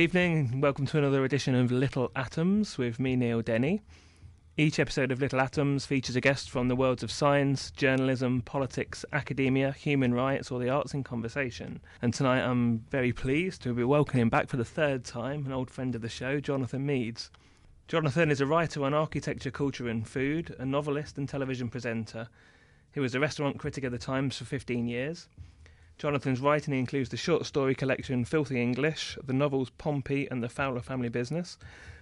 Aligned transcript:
Evening, 0.00 0.48
and 0.50 0.62
welcome 0.62 0.86
to 0.86 0.96
another 0.96 1.26
edition 1.26 1.54
of 1.54 1.70
Little 1.70 2.10
Atoms 2.16 2.78
with 2.78 2.98
me, 2.98 3.16
Neil 3.16 3.42
Denny. 3.42 3.82
Each 4.56 4.78
episode 4.78 5.12
of 5.12 5.20
Little 5.20 5.42
Atoms 5.42 5.84
features 5.84 6.16
a 6.16 6.22
guest 6.22 6.48
from 6.48 6.68
the 6.68 6.74
worlds 6.74 7.02
of 7.02 7.10
science, 7.10 7.70
journalism, 7.70 8.40
politics, 8.40 9.04
academia, 9.12 9.72
human 9.72 10.14
rights, 10.14 10.50
or 10.50 10.58
the 10.58 10.70
arts 10.70 10.94
in 10.94 11.04
conversation. 11.04 11.82
And 12.00 12.14
tonight 12.14 12.40
I'm 12.40 12.78
very 12.88 13.12
pleased 13.12 13.60
to 13.64 13.74
be 13.74 13.84
welcoming 13.84 14.30
back 14.30 14.48
for 14.48 14.56
the 14.56 14.64
third 14.64 15.04
time 15.04 15.44
an 15.44 15.52
old 15.52 15.70
friend 15.70 15.94
of 15.94 16.00
the 16.00 16.08
show, 16.08 16.40
Jonathan 16.40 16.86
Meades. 16.86 17.30
Jonathan 17.86 18.30
is 18.30 18.40
a 18.40 18.46
writer 18.46 18.82
on 18.84 18.94
architecture, 18.94 19.50
culture, 19.50 19.86
and 19.86 20.08
food, 20.08 20.56
a 20.58 20.64
novelist 20.64 21.18
and 21.18 21.28
television 21.28 21.68
presenter. 21.68 22.26
He 22.90 23.00
was 23.00 23.14
a 23.14 23.20
restaurant 23.20 23.58
critic 23.58 23.84
at 23.84 23.92
the 23.92 23.98
Times 23.98 24.38
for 24.38 24.46
15 24.46 24.88
years. 24.88 25.28
Jonathan's 26.00 26.40
writing 26.40 26.72
includes 26.72 27.10
the 27.10 27.16
short 27.18 27.44
story 27.44 27.74
collection 27.74 28.24
Filthy 28.24 28.58
English, 28.58 29.18
the 29.22 29.34
novels 29.34 29.68
Pompey 29.76 30.26
and 30.30 30.42
the 30.42 30.48
Fowler 30.48 30.80
Family 30.80 31.10
Business, 31.10 31.58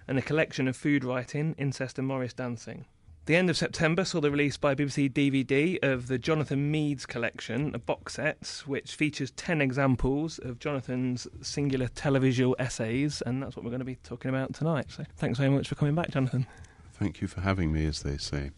and 0.07 0.17
a 0.17 0.21
collection 0.21 0.69
of 0.69 0.77
food 0.77 1.03
writing, 1.03 1.53
Incest 1.57 1.99
and 1.99 2.07
Morris 2.07 2.31
Dancing. 2.31 2.85
The 3.25 3.35
end 3.35 3.49
of 3.49 3.57
September 3.57 4.05
saw 4.05 4.21
the 4.21 4.31
release 4.31 4.55
by 4.55 4.73
BBC 4.73 5.11
DVD 5.11 5.83
of 5.83 6.07
the 6.07 6.17
Jonathan 6.17 6.71
Meades 6.71 7.05
collection, 7.05 7.75
a 7.75 7.77
box 7.77 8.13
set 8.13 8.63
which 8.65 8.95
features 8.95 9.31
10 9.31 9.59
examples 9.59 10.39
of 10.39 10.59
Jonathan's 10.59 11.27
singular 11.41 11.89
televisual 11.89 12.55
essays, 12.57 13.21
and 13.25 13.43
that's 13.43 13.57
what 13.57 13.65
we're 13.65 13.71
going 13.71 13.79
to 13.79 13.85
be 13.85 13.97
talking 13.97 14.29
about 14.29 14.53
tonight. 14.53 14.85
So 14.87 15.03
thanks 15.17 15.37
very 15.37 15.49
much 15.49 15.67
for 15.67 15.75
coming 15.75 15.95
back, 15.95 16.11
Jonathan. 16.11 16.47
Thank 16.93 17.19
you 17.19 17.27
for 17.27 17.41
having 17.41 17.73
me, 17.73 17.85
as 17.85 18.01
they 18.03 18.15
say. 18.15 18.51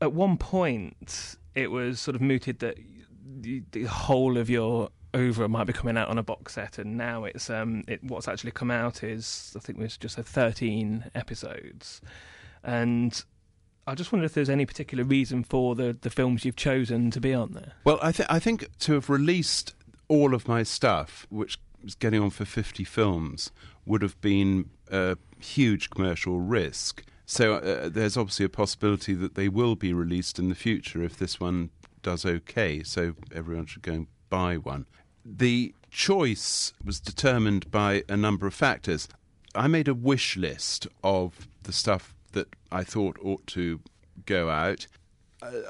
At 0.00 0.14
one 0.14 0.38
point, 0.38 1.36
it 1.54 1.70
was 1.70 2.00
sort 2.00 2.14
of 2.14 2.22
mooted 2.22 2.60
that 2.60 2.78
the, 3.40 3.84
whole 3.84 4.36
of 4.36 4.50
your 4.50 4.90
over 5.12 5.48
might 5.48 5.64
be 5.64 5.72
coming 5.72 5.96
out 5.96 6.08
on 6.08 6.18
a 6.18 6.22
box 6.22 6.54
set, 6.54 6.78
and 6.78 6.96
now 6.96 7.24
it's 7.24 7.50
um, 7.50 7.84
it, 7.88 8.02
what's 8.04 8.28
actually 8.28 8.52
come 8.52 8.70
out 8.70 9.02
is 9.02 9.54
I 9.56 9.60
think 9.60 9.78
was 9.78 9.96
just 9.96 10.18
a 10.18 10.22
13 10.22 11.10
episodes, 11.14 12.00
and 12.62 13.22
I 13.86 13.94
just 13.94 14.12
wonder 14.12 14.24
if 14.24 14.34
there's 14.34 14.50
any 14.50 14.66
particular 14.66 15.04
reason 15.04 15.42
for 15.44 15.74
the 15.74 15.96
the 16.00 16.10
films 16.10 16.44
you've 16.44 16.56
chosen 16.56 17.10
to 17.10 17.20
be 17.20 17.34
on 17.34 17.52
there. 17.52 17.72
Well, 17.84 17.98
I, 18.02 18.12
th- 18.12 18.28
I 18.30 18.38
think 18.38 18.66
to 18.80 18.94
have 18.94 19.10
released 19.10 19.74
all 20.08 20.34
of 20.34 20.46
my 20.46 20.62
stuff, 20.62 21.26
which 21.30 21.58
was 21.82 21.94
getting 21.94 22.20
on 22.20 22.30
for 22.30 22.44
50 22.44 22.84
films, 22.84 23.50
would 23.86 24.02
have 24.02 24.20
been 24.20 24.70
a 24.90 25.16
huge 25.38 25.90
commercial 25.90 26.40
risk. 26.40 27.02
So 27.26 27.54
uh, 27.54 27.88
there's 27.88 28.16
obviously 28.16 28.44
a 28.46 28.50
possibility 28.50 29.14
that 29.14 29.36
they 29.36 29.48
will 29.48 29.76
be 29.76 29.92
released 29.92 30.38
in 30.38 30.48
the 30.48 30.54
future 30.56 31.02
if 31.02 31.16
this 31.16 31.38
one 31.38 31.70
does 32.02 32.24
okay. 32.24 32.82
So 32.82 33.14
everyone 33.34 33.66
should 33.66 33.82
go 33.82 33.92
and 33.92 34.06
buy 34.28 34.56
one. 34.56 34.86
the 35.24 35.74
choice 35.90 36.72
was 36.84 37.00
determined 37.00 37.70
by 37.70 38.04
a 38.08 38.16
number 38.16 38.46
of 38.46 38.54
factors. 38.54 39.08
I 39.54 39.66
made 39.66 39.88
a 39.88 39.94
wish 39.94 40.36
list 40.36 40.86
of 41.02 41.48
the 41.64 41.72
stuff 41.72 42.14
that 42.32 42.54
I 42.70 42.84
thought 42.84 43.18
ought 43.22 43.46
to 43.48 43.80
go 44.26 44.50
out. 44.50 44.86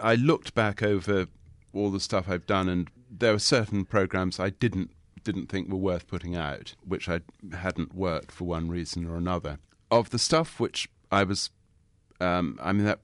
I 0.03 0.15
looked 0.17 0.55
back 0.55 0.83
over 0.83 1.27
all 1.73 1.91
the 1.91 2.01
stuff 2.01 2.29
I've 2.29 2.47
done, 2.47 2.69
and 2.69 2.91
there 3.11 3.33
were 3.33 3.39
certain 3.39 3.85
programs 3.85 4.39
I 4.39 4.51
didn't 4.51 4.91
didn't 5.23 5.49
think 5.51 5.69
were 5.69 5.77
worth 5.77 6.07
putting 6.07 6.35
out, 6.35 6.75
which 6.87 7.07
I 7.09 7.21
hadn't 7.53 7.95
worked 7.95 8.33
for 8.33 8.45
one 8.45 8.71
reason 8.71 9.07
or 9.07 9.17
another. 9.17 9.59
Of 9.91 10.11
the 10.11 10.19
stuff 10.19 10.59
which 10.59 10.89
I 11.13 11.25
was, 11.25 11.51
um, 12.21 12.59
I 12.63 12.73
mean, 12.73 12.87
that 12.87 13.01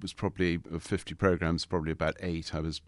was 0.00 0.12
probably 0.12 0.60
of 0.70 0.82
fifty 0.82 1.14
programs, 1.14 1.66
probably 1.66 1.92
about 1.92 2.16
eight 2.20 2.54
I 2.54 2.60
was 2.60 2.80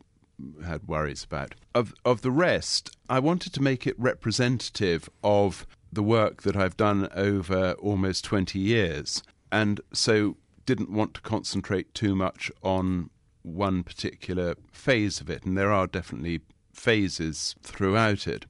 had 0.65 0.87
worries 0.87 1.25
about. 1.25 1.55
Of 1.75 1.95
of 2.05 2.23
the 2.23 2.31
rest, 2.31 2.97
I 3.09 3.19
wanted 3.19 3.53
to 3.55 3.63
make 3.63 3.87
it 3.87 3.99
representative 3.99 5.09
of 5.23 5.67
the 5.93 6.03
work 6.03 6.43
that 6.43 6.57
I've 6.57 6.77
done 6.77 7.09
over 7.15 7.73
almost 7.73 8.25
twenty 8.25 8.59
years, 8.59 9.23
and 9.51 9.81
so 9.93 10.37
didn't 10.67 10.91
want 10.91 11.15
to 11.15 11.21
concentrate 11.21 11.95
too 11.95 12.15
much 12.15 12.51
on 12.63 13.11
one 13.43 13.83
particular 13.85 14.57
phase 14.73 15.21
of 15.21 15.31
it, 15.31 15.45
and 15.45 15.57
there 15.57 15.73
are 15.73 15.87
definitely 15.87 16.41
phases 16.75 17.55
throughout 17.63 18.27
it. 18.27 18.45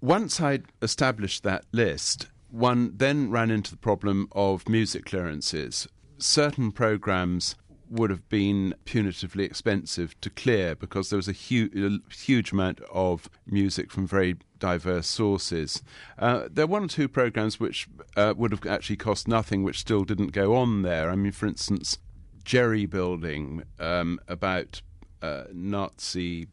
Once 0.00 0.40
I'd 0.40 0.64
established 0.82 1.44
that 1.44 1.64
list, 1.72 2.26
one 2.50 2.92
then 2.96 3.30
ran 3.30 3.50
into 3.50 3.70
the 3.70 3.76
problem 3.76 4.28
of 4.32 4.68
music 4.68 5.04
clearances. 5.04 5.86
Certain 6.18 6.72
programs 6.72 7.54
would 7.90 8.10
have 8.10 8.28
been 8.28 8.74
punitively 8.84 9.44
expensive 9.44 10.18
to 10.20 10.30
clear 10.30 10.74
because 10.74 11.10
there 11.10 11.16
was 11.16 11.28
a, 11.28 11.32
hu- 11.32 12.00
a 12.08 12.14
huge 12.14 12.52
amount 12.52 12.80
of 12.92 13.28
music 13.46 13.90
from 13.90 14.06
very 14.06 14.36
diverse 14.58 15.08
sources. 15.08 15.82
Uh, 16.18 16.48
there 16.50 16.64
are 16.64 16.68
one 16.68 16.84
or 16.84 16.88
two 16.88 17.08
programs 17.08 17.58
which 17.58 17.88
uh, 18.16 18.32
would 18.36 18.52
have 18.52 18.64
actually 18.66 18.96
cost 18.96 19.26
nothing, 19.26 19.64
which 19.64 19.80
still 19.80 20.04
didn't 20.04 20.32
go 20.32 20.54
on 20.54 20.82
there. 20.82 21.10
I 21.10 21.16
mean, 21.16 21.32
for 21.32 21.46
instance, 21.46 21.98
Jerry 22.44 22.86
Building 22.86 23.64
um, 23.78 24.20
about 24.28 24.82
uh, 25.20 25.44
Nazi 25.52 26.46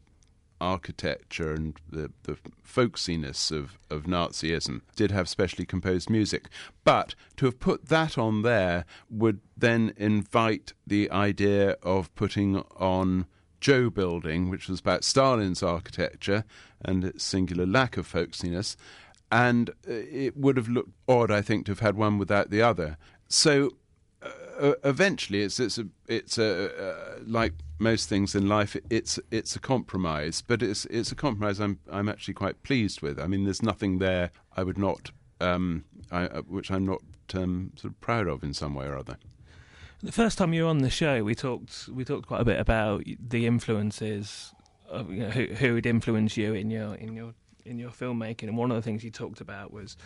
architecture 0.59 1.53
and 1.53 1.79
the, 1.89 2.11
the 2.23 2.37
folksiness 2.65 3.51
of, 3.51 3.77
of 3.89 4.03
Nazism 4.03 4.81
did 4.95 5.11
have 5.11 5.29
specially 5.29 5.65
composed 5.65 6.09
music. 6.09 6.49
But 6.83 7.15
to 7.37 7.45
have 7.45 7.59
put 7.59 7.89
that 7.89 8.17
on 8.17 8.41
there 8.41 8.85
would 9.09 9.41
then 9.55 9.93
invite 9.97 10.73
the 10.85 11.09
idea 11.11 11.77
of 11.83 12.13
putting 12.15 12.57
on 12.77 13.25
Joe 13.59 13.89
Building, 13.89 14.49
which 14.49 14.67
was 14.67 14.79
about 14.79 15.03
Stalin's 15.03 15.63
architecture 15.63 16.43
and 16.83 17.03
its 17.03 17.23
singular 17.23 17.65
lack 17.65 17.97
of 17.97 18.11
folksiness. 18.11 18.75
And 19.31 19.71
uh, 19.71 19.93
it 19.93 20.37
would 20.37 20.57
have 20.57 20.69
looked 20.69 20.93
odd, 21.07 21.31
I 21.31 21.41
think, 21.41 21.65
to 21.65 21.71
have 21.71 21.79
had 21.79 21.97
one 21.97 22.17
without 22.17 22.49
the 22.49 22.61
other. 22.61 22.97
So 23.27 23.71
uh, 24.59 24.73
eventually, 24.83 25.41
it's 25.41 25.59
it's 25.59 25.77
a 25.77 25.87
it's 26.07 26.37
a 26.37 26.73
uh, 26.75 27.19
like 27.25 27.53
most 27.79 28.09
things 28.09 28.35
in 28.35 28.47
life, 28.47 28.75
it's 28.89 29.19
it's 29.31 29.55
a 29.55 29.59
compromise, 29.59 30.41
but 30.41 30.61
it's 30.63 30.85
it's 30.85 31.11
a 31.11 31.15
compromise 31.15 31.59
I'm 31.59 31.79
I'm 31.91 32.09
actually 32.09 32.33
quite 32.33 32.61
pleased 32.63 33.01
with. 33.01 33.19
I 33.19 33.27
mean, 33.27 33.43
there's 33.43 33.61
nothing 33.61 33.99
there 33.99 34.31
I 34.55 34.63
would 34.63 34.77
not, 34.77 35.11
um, 35.39 35.85
I, 36.11 36.25
uh, 36.25 36.41
which 36.41 36.71
I'm 36.71 36.85
not 36.85 37.01
um, 37.33 37.71
sort 37.75 37.93
of 37.93 38.01
proud 38.01 38.27
of 38.27 38.43
in 38.43 38.53
some 38.53 38.73
way 38.73 38.85
or 38.85 38.97
other. 38.97 39.17
The 40.01 40.11
first 40.11 40.37
time 40.37 40.53
you 40.53 40.63
were 40.63 40.69
on 40.69 40.79
the 40.79 40.89
show, 40.89 41.23
we 41.23 41.35
talked 41.35 41.89
we 41.89 42.03
talked 42.03 42.27
quite 42.27 42.41
a 42.41 42.45
bit 42.45 42.59
about 42.59 43.03
the 43.19 43.45
influences 43.45 44.53
of 44.89 45.11
you 45.11 45.21
know, 45.21 45.29
who 45.29 45.45
who 45.47 45.75
had 45.75 45.85
influenced 45.85 46.37
you 46.37 46.53
in 46.53 46.69
your 46.69 46.95
in 46.95 47.15
your 47.15 47.33
in 47.65 47.77
your 47.77 47.91
filmmaking, 47.91 48.43
and 48.43 48.57
one 48.57 48.71
of 48.71 48.75
the 48.75 48.81
things 48.81 49.03
you 49.03 49.11
talked 49.11 49.41
about 49.41 49.71
was 49.71 49.97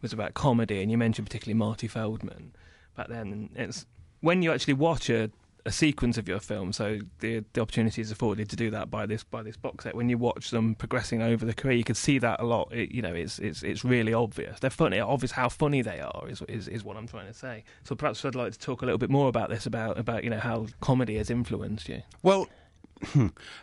was 0.00 0.12
about 0.12 0.34
comedy, 0.34 0.82
and 0.82 0.90
you 0.90 0.98
mentioned 0.98 1.26
particularly 1.26 1.56
Marty 1.58 1.86
Feldman 1.86 2.52
back 2.96 3.08
then. 3.08 3.32
And 3.32 3.50
it's 3.54 3.86
when 4.20 4.42
you 4.42 4.52
actually 4.52 4.74
watch 4.74 5.10
a 5.10 5.30
a 5.64 5.72
sequence 5.72 6.18
of 6.18 6.28
your 6.28 6.40
film. 6.40 6.72
So 6.72 6.98
the 7.20 7.44
the 7.52 7.60
opportunity 7.60 8.02
is 8.02 8.10
afforded 8.10 8.48
to 8.50 8.56
do 8.56 8.70
that 8.70 8.90
by 8.90 9.06
this 9.06 9.24
by 9.24 9.42
this 9.42 9.56
box 9.56 9.84
set. 9.84 9.94
When 9.94 10.08
you 10.08 10.18
watch 10.18 10.50
them 10.50 10.74
progressing 10.74 11.22
over 11.22 11.44
the 11.44 11.54
career, 11.54 11.76
you 11.76 11.84
can 11.84 11.94
see 11.94 12.18
that 12.18 12.40
a 12.40 12.44
lot. 12.44 12.72
It, 12.72 12.90
you 12.90 13.02
know, 13.02 13.14
it's 13.14 13.38
it's 13.38 13.62
it's 13.62 13.84
really 13.84 14.12
obvious. 14.12 14.58
They're 14.60 14.70
funny. 14.70 14.98
Obvious 14.98 15.32
how 15.32 15.48
funny 15.48 15.82
they 15.82 16.00
are 16.00 16.24
is, 16.28 16.42
is 16.48 16.68
is 16.68 16.84
what 16.84 16.96
I'm 16.96 17.06
trying 17.06 17.28
to 17.28 17.34
say. 17.34 17.64
So 17.84 17.94
perhaps 17.94 18.24
I'd 18.24 18.34
like 18.34 18.52
to 18.52 18.58
talk 18.58 18.82
a 18.82 18.84
little 18.84 18.98
bit 18.98 19.10
more 19.10 19.28
about 19.28 19.50
this 19.50 19.66
about 19.66 19.98
about 19.98 20.24
you 20.24 20.30
know 20.30 20.40
how 20.40 20.66
comedy 20.80 21.16
has 21.18 21.30
influenced 21.30 21.88
you. 21.88 22.02
Well, 22.22 22.48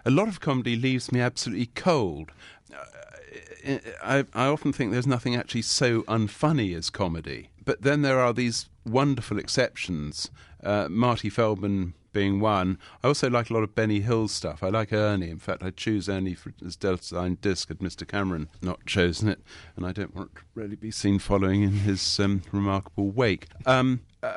a 0.05 0.09
lot 0.09 0.27
of 0.27 0.39
comedy 0.39 0.75
leaves 0.75 1.11
me 1.11 1.19
absolutely 1.19 1.67
cold. 1.67 2.31
Uh, 2.73 3.77
I, 4.01 4.25
I 4.33 4.45
often 4.47 4.71
think 4.71 4.91
there's 4.91 5.05
nothing 5.05 5.35
actually 5.35 5.63
so 5.63 6.03
unfunny 6.03 6.75
as 6.75 6.89
comedy. 6.89 7.49
But 7.65 7.81
then 7.81 8.01
there 8.01 8.19
are 8.19 8.33
these 8.33 8.69
wonderful 8.91 9.37
exceptions 9.37 10.29
uh, 10.63 10.87
Marty 10.89 11.29
Feldman 11.29 11.93
being 12.11 12.39
one. 12.39 12.77
I 13.03 13.07
also 13.07 13.29
like 13.29 13.49
a 13.49 13.53
lot 13.53 13.63
of 13.63 13.75
Benny 13.75 14.01
Hill 14.01 14.27
stuff. 14.27 14.63
I 14.63 14.69
like 14.69 14.91
Ernie. 14.91 15.29
In 15.29 15.39
fact, 15.39 15.63
I 15.63 15.69
choose 15.69 16.09
Ernie 16.09 16.33
for 16.33 16.53
his 16.61 16.75
Delta 16.75 17.37
disc 17.41 17.67
had 17.67 17.79
Mr. 17.79 18.07
Cameron 18.07 18.49
not 18.61 18.85
chosen 18.85 19.29
it, 19.29 19.39
and 19.75 19.85
I 19.85 19.91
don't 19.91 20.15
want 20.15 20.35
to 20.35 20.41
really 20.55 20.75
be 20.75 20.91
seen 20.91 21.19
following 21.19 21.63
in 21.63 21.71
his 21.71 22.19
um, 22.19 22.41
remarkable 22.51 23.11
wake. 23.11 23.47
Um, 23.65 24.01
uh, 24.23 24.33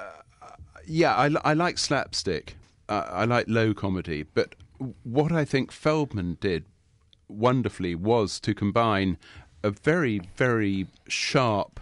yeah, 0.87 1.15
I, 1.15 1.31
I, 1.45 1.55
like 1.55 1.79
slapstick. 1.79 2.57
Uh, 2.89 3.07
I 3.11 3.25
like 3.25 3.47
low 3.49 3.73
comedy, 3.73 4.23
but 4.23 4.55
what 5.03 5.33
I 5.33 5.45
think 5.45 5.73
Feldman 5.73 6.39
did 6.41 6.65
wonderfully 7.29 7.95
was 7.95 8.39
to 8.41 8.55
combine 8.55 9.17
a 9.63 9.71
very, 9.71 10.21
very 10.37 10.89
sharp 11.09 11.81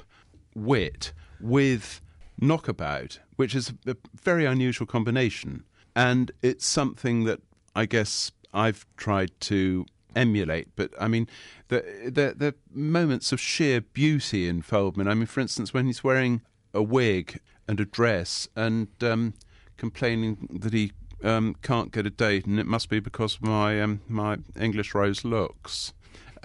wit 0.54 1.12
with 1.40 2.00
knockabout, 2.40 3.20
which 3.36 3.54
is 3.54 3.72
a 3.86 3.96
very 4.14 4.44
unusual 4.44 4.86
combination. 4.86 5.64
And 5.94 6.30
it's 6.42 6.66
something 6.66 7.24
that 7.24 7.40
I 7.74 7.86
guess 7.86 8.32
I've 8.52 8.86
tried 8.96 9.32
to 9.40 9.86
emulate. 10.14 10.68
But 10.76 10.92
I 11.00 11.08
mean, 11.08 11.28
the, 11.68 11.84
the, 12.04 12.34
the 12.36 12.54
moments 12.72 13.32
of 13.32 13.40
sheer 13.40 13.80
beauty 13.80 14.48
in 14.48 14.62
Feldman. 14.62 15.08
I 15.08 15.14
mean, 15.14 15.26
for 15.26 15.40
instance, 15.40 15.72
when 15.74 15.86
he's 15.86 16.04
wearing 16.04 16.42
a 16.72 16.82
wig 16.82 17.40
and 17.68 17.80
a 17.80 17.84
dress 17.84 18.48
and 18.56 18.88
um, 19.02 19.34
complaining 19.76 20.48
that 20.60 20.72
he 20.72 20.92
um, 21.22 21.56
can't 21.62 21.92
get 21.92 22.06
a 22.06 22.10
date, 22.10 22.46
and 22.46 22.58
it 22.58 22.66
must 22.66 22.88
be 22.88 23.00
because 23.00 23.40
my 23.40 23.80
um, 23.80 24.00
my 24.08 24.38
English 24.58 24.94
rose 24.94 25.24
looks. 25.24 25.92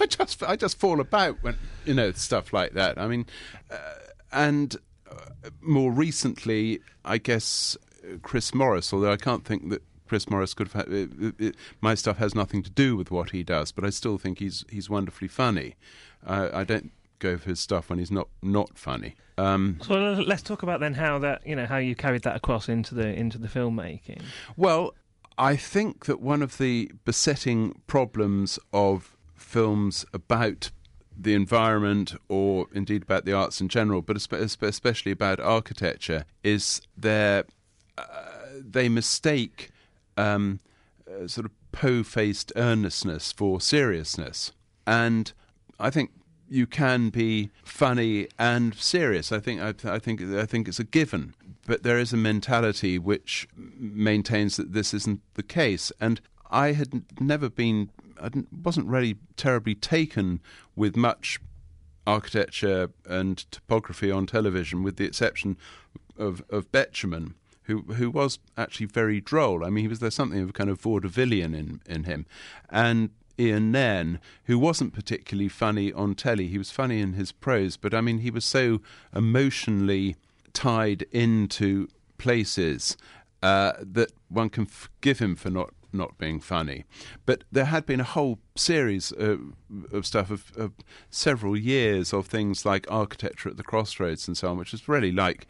I 0.00 0.06
just 0.06 0.42
I 0.42 0.56
just 0.56 0.78
fall 0.78 1.00
about 1.00 1.42
when 1.42 1.56
you 1.84 1.94
know 1.94 2.12
stuff 2.12 2.52
like 2.52 2.72
that. 2.74 2.98
I 2.98 3.06
mean, 3.06 3.26
uh, 3.70 3.76
and 4.32 4.76
more 5.60 5.92
recently, 5.92 6.80
I 7.04 7.18
guess 7.18 7.76
Chris 8.22 8.54
Morris, 8.54 8.92
although 8.92 9.12
I 9.12 9.16
can't 9.16 9.44
think 9.44 9.70
that 9.70 9.82
Chris 10.08 10.28
Morris 10.28 10.54
could 10.54 10.68
have. 10.68 10.86
Had, 10.86 10.92
it, 10.92 11.34
it, 11.38 11.56
my 11.80 11.94
stuff 11.94 12.18
has 12.18 12.34
nothing 12.34 12.62
to 12.64 12.70
do 12.70 12.96
with 12.96 13.10
what 13.10 13.30
he 13.30 13.42
does, 13.42 13.70
but 13.72 13.84
I 13.84 13.90
still 13.90 14.18
think 14.18 14.38
he's 14.40 14.64
he's 14.68 14.90
wonderfully 14.90 15.28
funny. 15.28 15.76
Uh, 16.26 16.48
I 16.52 16.64
don't 16.64 16.90
go 17.20 17.36
for 17.36 17.50
his 17.50 17.60
stuff 17.60 17.88
when 17.88 17.98
he's 17.98 18.10
not 18.10 18.28
not 18.42 18.76
funny. 18.76 19.14
Um, 19.38 19.78
so 19.82 19.94
let's 19.94 20.42
talk 20.42 20.62
about 20.62 20.80
then 20.80 20.94
how 20.94 21.18
that 21.20 21.46
you 21.46 21.54
know 21.54 21.66
how 21.66 21.76
you 21.76 21.94
carried 21.94 22.22
that 22.22 22.34
across 22.36 22.68
into 22.68 22.94
the 22.94 23.06
into 23.06 23.38
the 23.38 23.48
filmmaking. 23.48 24.22
Well, 24.56 24.94
I 25.38 25.56
think 25.56 26.06
that 26.06 26.20
one 26.20 26.42
of 26.42 26.58
the 26.58 26.90
besetting 27.04 27.80
problems 27.86 28.58
of 28.72 29.16
films 29.36 30.04
about 30.12 30.70
the 31.22 31.34
environment 31.34 32.14
or 32.28 32.66
indeed 32.72 33.02
about 33.02 33.24
the 33.24 33.32
arts 33.32 33.60
in 33.60 33.68
general, 33.68 34.02
but 34.02 34.16
especially 34.16 35.12
about 35.12 35.40
architecture, 35.40 36.24
is 36.42 36.80
their, 36.96 37.44
uh, 37.98 38.04
they 38.58 38.88
mistake 38.88 39.70
um, 40.16 40.60
uh, 41.08 41.26
sort 41.26 41.44
of 41.44 41.52
po 41.72 42.02
faced 42.02 42.52
earnestness 42.56 43.32
for 43.32 43.60
seriousness. 43.60 44.52
And 44.86 45.32
I 45.78 45.90
think 45.90 46.10
you 46.48 46.66
can 46.66 47.10
be 47.10 47.50
funny 47.62 48.26
and 48.38 48.74
serious. 48.74 49.30
I 49.30 49.38
think 49.38 49.60
I, 49.60 49.74
I, 49.84 49.98
think 49.98 50.20
I 50.22 50.46
think 50.46 50.68
it's 50.68 50.80
a 50.80 50.84
given. 50.84 51.34
But 51.66 51.84
there 51.84 51.98
is 51.98 52.12
a 52.12 52.16
mentality 52.16 52.98
which 52.98 53.48
maintains 53.56 54.56
that 54.56 54.72
this 54.72 54.92
isn't 54.92 55.20
the 55.34 55.42
case. 55.42 55.92
And 56.00 56.20
I 56.50 56.72
had 56.72 57.04
never 57.20 57.48
been 57.48 57.90
I 58.20 58.30
wasn't 58.62 58.86
really 58.86 59.16
terribly 59.36 59.74
taken 59.74 60.40
with 60.76 60.96
much 60.96 61.40
architecture 62.06 62.90
and 63.06 63.50
topography 63.50 64.10
on 64.10 64.26
television, 64.26 64.82
with 64.82 64.96
the 64.96 65.04
exception 65.04 65.56
of 66.16 66.42
of 66.50 66.70
Betjeman, 66.72 67.34
who 67.64 67.82
who 67.94 68.10
was 68.10 68.38
actually 68.56 68.86
very 68.86 69.20
droll. 69.20 69.64
I 69.64 69.70
mean, 69.70 69.84
he 69.84 69.88
was 69.88 70.00
there 70.00 70.10
something 70.10 70.40
of 70.40 70.50
a 70.50 70.52
kind 70.52 70.70
of 70.70 70.80
vaudevillian 70.80 71.54
in 71.54 71.80
in 71.86 72.04
him, 72.04 72.26
and 72.68 73.10
Ian 73.38 73.72
Nairn, 73.72 74.20
who 74.44 74.58
wasn't 74.58 74.92
particularly 74.92 75.48
funny 75.48 75.92
on 75.92 76.14
telly. 76.14 76.48
He 76.48 76.58
was 76.58 76.70
funny 76.70 77.00
in 77.00 77.14
his 77.14 77.32
prose, 77.32 77.76
but 77.78 77.94
I 77.94 78.02
mean, 78.02 78.18
he 78.18 78.30
was 78.30 78.44
so 78.44 78.80
emotionally 79.14 80.16
tied 80.52 81.02
into 81.10 81.88
places 82.18 82.98
uh, 83.42 83.72
that 83.80 84.12
one 84.28 84.50
can 84.50 84.66
forgive 84.66 85.20
him 85.20 85.36
for 85.36 85.48
not 85.48 85.72
not 85.92 86.18
being 86.18 86.40
funny. 86.40 86.84
But 87.26 87.44
there 87.50 87.66
had 87.66 87.86
been 87.86 88.00
a 88.00 88.04
whole 88.04 88.38
series 88.56 89.12
of, 89.12 89.54
of 89.92 90.06
stuff 90.06 90.30
of, 90.30 90.52
of 90.56 90.72
several 91.10 91.56
years 91.56 92.12
of 92.12 92.26
things 92.26 92.64
like 92.64 92.90
architecture 92.90 93.48
at 93.48 93.56
the 93.56 93.62
crossroads 93.62 94.26
and 94.28 94.36
so 94.36 94.50
on, 94.50 94.58
which 94.58 94.74
is 94.74 94.88
really 94.88 95.12
like 95.12 95.46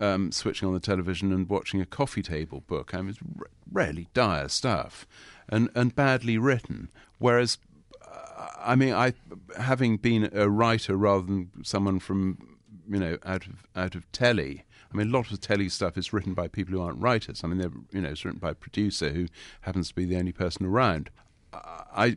um, 0.00 0.32
switching 0.32 0.66
on 0.68 0.74
the 0.74 0.80
television 0.80 1.32
and 1.32 1.48
watching 1.48 1.80
a 1.80 1.86
coffee 1.86 2.22
table 2.22 2.62
book. 2.66 2.92
I 2.92 2.98
mean, 2.98 3.10
it's 3.10 3.22
re- 3.22 3.46
really 3.70 4.08
dire 4.14 4.48
stuff 4.48 5.06
and, 5.48 5.70
and 5.74 5.94
badly 5.94 6.38
written. 6.38 6.90
Whereas, 7.18 7.58
uh, 8.04 8.48
I 8.58 8.74
mean, 8.74 8.94
I 8.94 9.14
having 9.58 9.96
been 9.98 10.28
a 10.32 10.48
writer 10.48 10.96
rather 10.96 11.26
than 11.26 11.50
someone 11.62 12.00
from 12.00 12.58
you 12.88 12.98
know 12.98 13.18
out 13.24 13.46
of 13.46 13.66
out 13.76 13.94
of 13.94 14.10
telly. 14.12 14.64
I 14.92 14.96
mean, 14.96 15.08
a 15.08 15.10
lot 15.10 15.30
of 15.30 15.40
telly 15.40 15.68
stuff 15.68 15.96
is 15.96 16.12
written 16.12 16.34
by 16.34 16.48
people 16.48 16.74
who 16.74 16.82
aren't 16.82 17.00
writers. 17.00 17.42
I 17.42 17.48
mean, 17.48 17.58
they're 17.58 17.72
you 17.92 18.00
know 18.00 18.10
it's 18.10 18.24
written 18.24 18.40
by 18.40 18.50
a 18.50 18.54
producer 18.54 19.10
who 19.10 19.26
happens 19.62 19.88
to 19.88 19.94
be 19.94 20.04
the 20.04 20.16
only 20.16 20.32
person 20.32 20.66
around. 20.66 21.10
I 21.52 22.16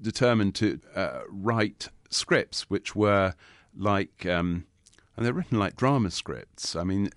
determined 0.00 0.54
to 0.56 0.80
uh, 0.94 1.20
write 1.28 1.88
scripts 2.10 2.68
which 2.70 2.94
were 2.94 3.34
like. 3.76 4.26
Um, 4.26 4.66
and 5.14 5.26
they're 5.26 5.34
written 5.34 5.58
like 5.58 5.76
drama 5.76 6.10
scripts. 6.10 6.74
I 6.74 6.84
mean, 6.84 7.10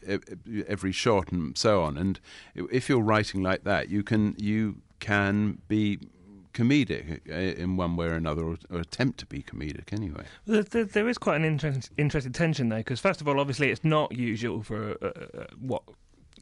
every 0.67 0.91
shot 0.91 1.31
and 1.31 1.57
so 1.57 1.81
on. 1.81 1.97
And 1.97 2.19
if 2.53 2.89
you're 2.89 2.99
writing 2.99 3.41
like 3.41 3.63
that, 3.63 3.87
you 3.87 4.03
can 4.03 4.35
you 4.37 4.81
can 4.99 5.59
be 5.69 5.99
comedic 6.55 7.19
uh, 7.29 7.61
in 7.61 7.77
one 7.77 7.95
way 7.95 8.07
or 8.07 8.13
another, 8.13 8.43
or, 8.43 8.57
or 8.71 8.79
attempt 8.79 9.19
to 9.19 9.25
be 9.25 9.43
comedic 9.43 9.93
anyway. 9.93 10.23
There, 10.45 10.63
there, 10.63 10.85
there 10.85 11.09
is 11.09 11.17
quite 11.17 11.35
an 11.35 11.45
interest, 11.45 11.91
interesting 11.97 12.31
tension 12.31 12.69
there, 12.69 12.79
because 12.79 12.99
first 12.99 13.21
of 13.21 13.27
all, 13.27 13.39
obviously, 13.39 13.69
it's 13.69 13.83
not 13.83 14.11
usual 14.11 14.63
for 14.63 14.95
what 15.59 15.83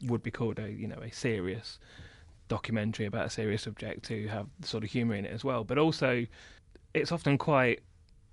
would 0.02 0.22
be 0.22 0.30
called 0.30 0.58
a 0.58 0.70
you 0.70 0.86
know 0.86 0.98
a 0.98 1.10
serious 1.10 1.78
documentary 2.48 3.06
about 3.06 3.26
a 3.26 3.30
serious 3.30 3.62
subject 3.62 4.04
to 4.04 4.26
have 4.28 4.46
sort 4.62 4.84
of 4.84 4.90
humour 4.90 5.14
in 5.14 5.24
it 5.24 5.32
as 5.32 5.44
well, 5.44 5.64
but 5.64 5.78
also 5.78 6.26
it's 6.92 7.10
often 7.10 7.38
quite 7.38 7.80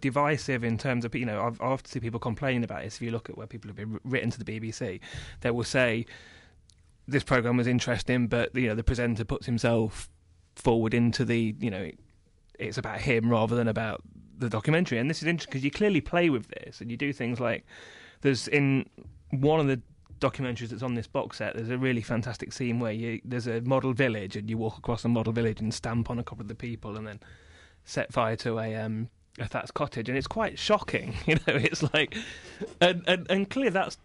divisive 0.02 0.64
in 0.64 0.78
terms 0.78 1.06
of 1.06 1.14
you 1.16 1.26
know 1.26 1.42
I've, 1.42 1.62
I 1.62 1.66
often 1.66 1.90
see 1.90 2.00
people 2.00 2.20
complain 2.20 2.64
about 2.64 2.84
this. 2.84 2.96
If 2.96 3.02
you 3.02 3.12
look 3.12 3.30
at 3.30 3.38
where 3.38 3.48
people 3.48 3.70
have 3.70 3.76
been 3.76 4.00
written 4.04 4.30
to 4.32 4.44
the 4.44 4.60
BBC, 4.60 5.00
they 5.42 5.52
will 5.52 5.64
say 5.64 6.06
this 7.08 7.24
program 7.24 7.58
was 7.58 7.68
interesting, 7.68 8.28
but 8.28 8.54
you 8.56 8.68
know 8.68 8.76
the 8.76 8.84
presenter 8.84 9.26
puts 9.26 9.46
himself 9.46 10.10
forward 10.62 10.94
into 10.94 11.26
the 11.26 11.56
you 11.60 11.72
know 11.72 11.90
it's 12.60 12.78
about 12.78 13.02
him 13.02 13.30
rather 13.30 13.56
than 13.56 13.68
about 13.68 14.02
the 14.38 14.50
documentary. 14.50 14.98
And 14.98 15.10
this 15.10 15.22
is 15.22 15.28
interesting 15.28 15.52
because 15.52 15.64
you 15.64 15.72
clearly 15.72 16.02
play 16.02 16.30
with 16.30 16.48
this 16.48 16.82
and 16.82 16.92
you 16.92 16.98
do 16.98 17.12
things 17.12 17.40
like 17.40 17.66
there's 18.22 18.48
in 18.48 18.88
one 19.32 19.60
of 19.60 19.68
the 19.68 19.82
documentaries 20.20 20.70
that's 20.70 20.84
on 20.84 20.94
this 20.94 21.08
box 21.08 21.38
set. 21.38 21.56
There's 21.56 21.70
a 21.70 21.78
really 21.78 22.02
fantastic 22.02 22.54
scene 22.54 22.80
where 22.80 22.92
you 22.92 23.22
there's 23.26 23.48
a 23.48 23.62
model 23.62 23.94
village 23.94 24.36
and 24.36 24.50
you 24.50 24.58
walk 24.58 24.78
across 24.78 25.04
a 25.04 25.10
model 25.10 25.34
village 25.34 25.60
and 25.60 25.74
stamp 25.74 26.10
on 26.10 26.20
a 26.20 26.24
couple 26.24 26.44
of 26.44 26.48
the 26.48 26.56
people 26.56 26.98
and 26.98 27.08
then 27.08 27.20
set 27.84 28.14
fire 28.14 28.36
to 28.38 28.60
a 28.60 28.76
um 28.76 29.10
a 29.40 29.48
thatched 29.48 29.74
cottage 29.74 30.10
and 30.10 30.18
it's 30.18 30.28
quite 30.28 30.60
shocking. 30.60 31.16
You 31.26 31.36
know, 31.36 31.56
it's 31.56 31.84
like 31.94 32.16
and 32.80 33.04
and, 33.08 33.26
and 33.30 33.50
clear 33.50 33.72
that's 33.72 33.98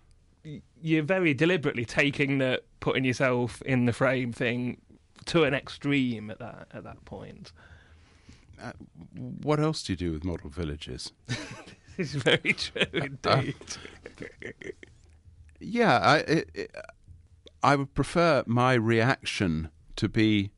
you're 0.80 1.02
very 1.02 1.34
deliberately 1.34 1.84
taking 1.84 2.38
the 2.38 2.62
putting 2.80 3.04
yourself 3.04 3.60
in 3.62 3.84
the 3.84 3.92
frame 3.92 4.32
thing 4.32 4.80
to 5.26 5.45
an 5.45 5.54
extreme 5.54 6.30
at 6.30 6.38
that 6.38 6.68
at 6.73 6.85
that 6.85 7.04
point. 7.04 7.52
Uh, 8.61 8.73
what 9.42 9.61
else 9.61 9.83
do 9.83 9.92
you 9.92 9.97
do 9.97 10.12
with 10.12 10.25
model 10.25 10.49
villages? 10.49 11.12
this 11.26 12.14
is 12.14 12.14
very 12.14 12.52
true 12.52 12.83
indeed. 12.92 13.21
Uh, 13.26 13.42
yeah, 15.61 15.99
I 15.99 16.16
it, 16.18 16.50
it, 16.54 16.76
I 17.62 17.76
would 17.76 17.95
prefer 17.95 18.45
my 18.47 18.75
reaction 18.75 19.71
to 19.97 20.09
be 20.09 20.50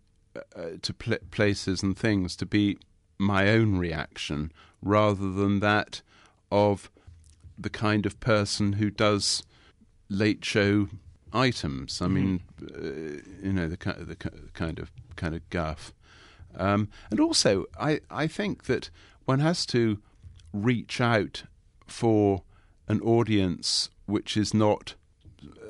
uh, 0.54 0.70
to 0.82 0.94
pl- 0.94 1.18
places 1.30 1.82
and 1.82 1.96
things 1.96 2.36
to 2.36 2.46
be 2.46 2.78
my 3.18 3.48
own 3.48 3.78
reaction 3.78 4.52
rather 4.80 5.32
than 5.32 5.60
that 5.60 6.02
of 6.52 6.90
the 7.58 7.70
kind 7.70 8.06
of 8.06 8.20
person 8.20 8.74
who 8.74 8.90
does 8.90 9.42
late 10.08 10.44
show 10.44 10.88
items. 11.32 12.00
I 12.00 12.06
mm-hmm. 12.06 12.14
mean, 12.14 12.42
uh, 12.62 13.46
you 13.46 13.52
know, 13.52 13.68
the, 13.68 13.76
the 13.76 14.16
kind 14.54 14.78
of 14.78 14.90
kind 15.16 15.34
of 15.34 15.48
guff. 15.50 15.92
Um, 16.56 16.88
and 17.10 17.20
also, 17.20 17.66
I, 17.78 18.00
I 18.10 18.26
think 18.26 18.64
that 18.64 18.90
one 19.26 19.40
has 19.40 19.66
to 19.66 19.98
reach 20.52 21.00
out 21.00 21.44
for 21.86 22.42
an 22.88 23.00
audience 23.02 23.90
which 24.06 24.36
is 24.36 24.54
not 24.54 24.94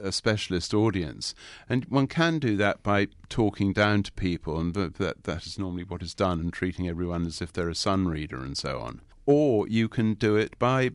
a 0.01 0.13
specialist 0.13 0.73
audience, 0.73 1.35
and 1.69 1.85
one 1.87 2.07
can 2.07 2.39
do 2.39 2.57
that 2.57 2.83
by 2.83 3.09
talking 3.29 3.73
down 3.73 4.03
to 4.05 4.13
people, 4.13 4.59
and 4.59 4.75
that 4.75 5.25
that 5.25 5.47
is 5.47 5.59
normally 5.59 5.85
what 5.85 6.03
is 6.03 6.15
done, 6.15 6.41
and 6.41 6.53
treating 6.53 6.89
everyone 6.89 7.27
as 7.27 7.43
if 7.43 7.53
they're 7.53 7.69
a 7.69 7.75
sun 7.75 8.07
reader 8.07 8.39
and 8.39 8.57
so 8.57 8.79
on. 8.79 9.01
Or 9.27 9.69
you 9.69 9.89
can 9.89 10.15
do 10.15 10.37
it 10.37 10.59
by 10.59 10.93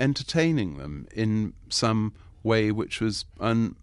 entertaining 0.00 0.76
them 0.76 1.06
in 1.14 1.52
some 1.68 2.14
way 2.42 2.70
which 2.70 3.00
was 3.00 3.24
un, 3.40 3.76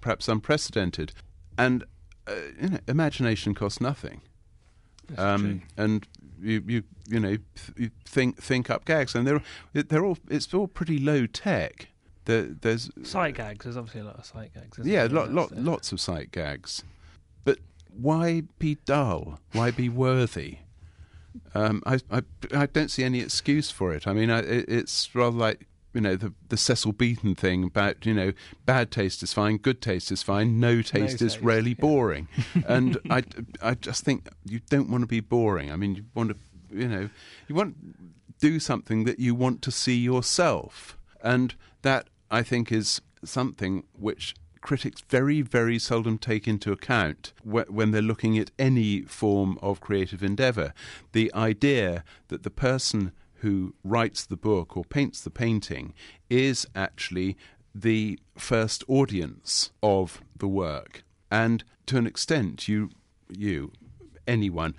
perhaps 0.00 0.28
unprecedented. 0.28 1.12
And 1.58 1.84
uh, 2.26 2.34
you 2.60 2.68
know, 2.70 2.78
imagination 2.88 3.54
costs 3.54 3.80
nothing. 3.80 4.22
Um, 5.18 5.62
and 5.76 6.06
you, 6.40 6.62
you, 6.66 6.82
you 7.08 7.20
know, 7.20 7.36
you 7.76 7.90
think 8.04 8.40
think 8.40 8.70
up 8.70 8.84
gags, 8.84 9.14
and 9.14 9.26
they're 9.26 9.42
they're 9.74 10.04
all 10.04 10.18
it's 10.28 10.52
all 10.54 10.68
pretty 10.68 10.98
low 10.98 11.26
tech. 11.26 11.88
There, 12.24 12.42
there's 12.42 12.90
sight 13.02 13.34
gags. 13.34 13.64
There's 13.64 13.76
obviously 13.76 14.02
a 14.02 14.04
lot 14.04 14.18
of 14.18 14.24
sight 14.24 14.54
gags. 14.54 14.78
yeah, 14.84 15.08
lot, 15.10 15.32
lot, 15.32 15.50
lots 15.56 15.90
of 15.90 16.00
sight 16.00 16.30
gags. 16.30 16.84
But 17.44 17.58
why 17.88 18.44
be 18.58 18.78
dull? 18.84 19.40
Why 19.52 19.72
be 19.72 19.88
worthy? 19.88 20.58
Um, 21.54 21.82
I, 21.84 21.98
I, 22.10 22.22
I 22.54 22.66
don't 22.66 22.90
see 22.90 23.02
any 23.02 23.20
excuse 23.20 23.70
for 23.70 23.92
it. 23.92 24.06
I 24.06 24.12
mean, 24.12 24.30
I, 24.30 24.38
it, 24.38 24.68
it's 24.68 25.12
rather 25.14 25.36
like 25.36 25.66
you 25.92 26.00
know 26.00 26.16
the 26.16 26.32
the 26.48 26.56
Cecil 26.56 26.92
Beaton 26.92 27.34
thing 27.34 27.64
about 27.64 28.04
you 28.06 28.14
know 28.14 28.32
bad 28.66 28.90
taste 28.90 29.22
is 29.22 29.32
fine, 29.32 29.58
good 29.58 29.80
taste 29.80 30.10
is 30.10 30.22
fine, 30.22 30.60
no 30.60 30.82
taste 30.82 31.20
no 31.20 31.26
is 31.26 31.34
taste, 31.34 31.40
really 31.40 31.70
yeah. 31.70 31.80
boring, 31.80 32.28
and 32.66 32.98
I 33.10 33.24
I 33.60 33.74
just 33.74 34.04
think 34.04 34.28
you 34.44 34.60
don't 34.70 34.90
want 34.90 35.02
to 35.02 35.08
be 35.08 35.20
boring. 35.20 35.70
I 35.70 35.76
mean, 35.76 35.94
you 35.94 36.04
want 36.14 36.30
to 36.30 36.36
you 36.70 36.88
know 36.88 37.08
you 37.48 37.54
want 37.54 37.76
do 38.40 38.58
something 38.58 39.04
that 39.04 39.18
you 39.20 39.34
want 39.34 39.62
to 39.62 39.70
see 39.70 39.96
yourself, 39.96 40.96
and 41.22 41.54
that 41.82 42.08
I 42.30 42.42
think 42.42 42.72
is 42.72 43.00
something 43.24 43.84
which 43.92 44.34
critics 44.62 45.02
very, 45.08 45.42
very 45.42 45.78
seldom 45.78 46.16
take 46.16 46.48
into 46.48 46.72
account 46.72 47.32
when 47.44 47.90
they're 47.90 48.00
looking 48.00 48.38
at 48.38 48.50
any 48.58 49.02
form 49.02 49.58
of 49.60 49.80
creative 49.80 50.22
endeavour. 50.22 50.72
The 51.12 51.32
idea 51.34 52.04
that 52.28 52.44
the 52.44 52.50
person 52.50 53.12
who 53.42 53.74
writes 53.82 54.24
the 54.24 54.36
book 54.36 54.76
or 54.76 54.84
paints 54.84 55.20
the 55.20 55.30
painting 55.30 55.92
is 56.30 56.64
actually 56.76 57.36
the 57.74 58.18
first 58.36 58.84
audience 58.86 59.72
of 59.82 60.20
the 60.36 60.46
work. 60.46 61.02
And 61.28 61.64
to 61.86 61.98
an 61.98 62.06
extent, 62.06 62.68
you, 62.68 62.90
you, 63.28 63.72
anyone, 64.28 64.74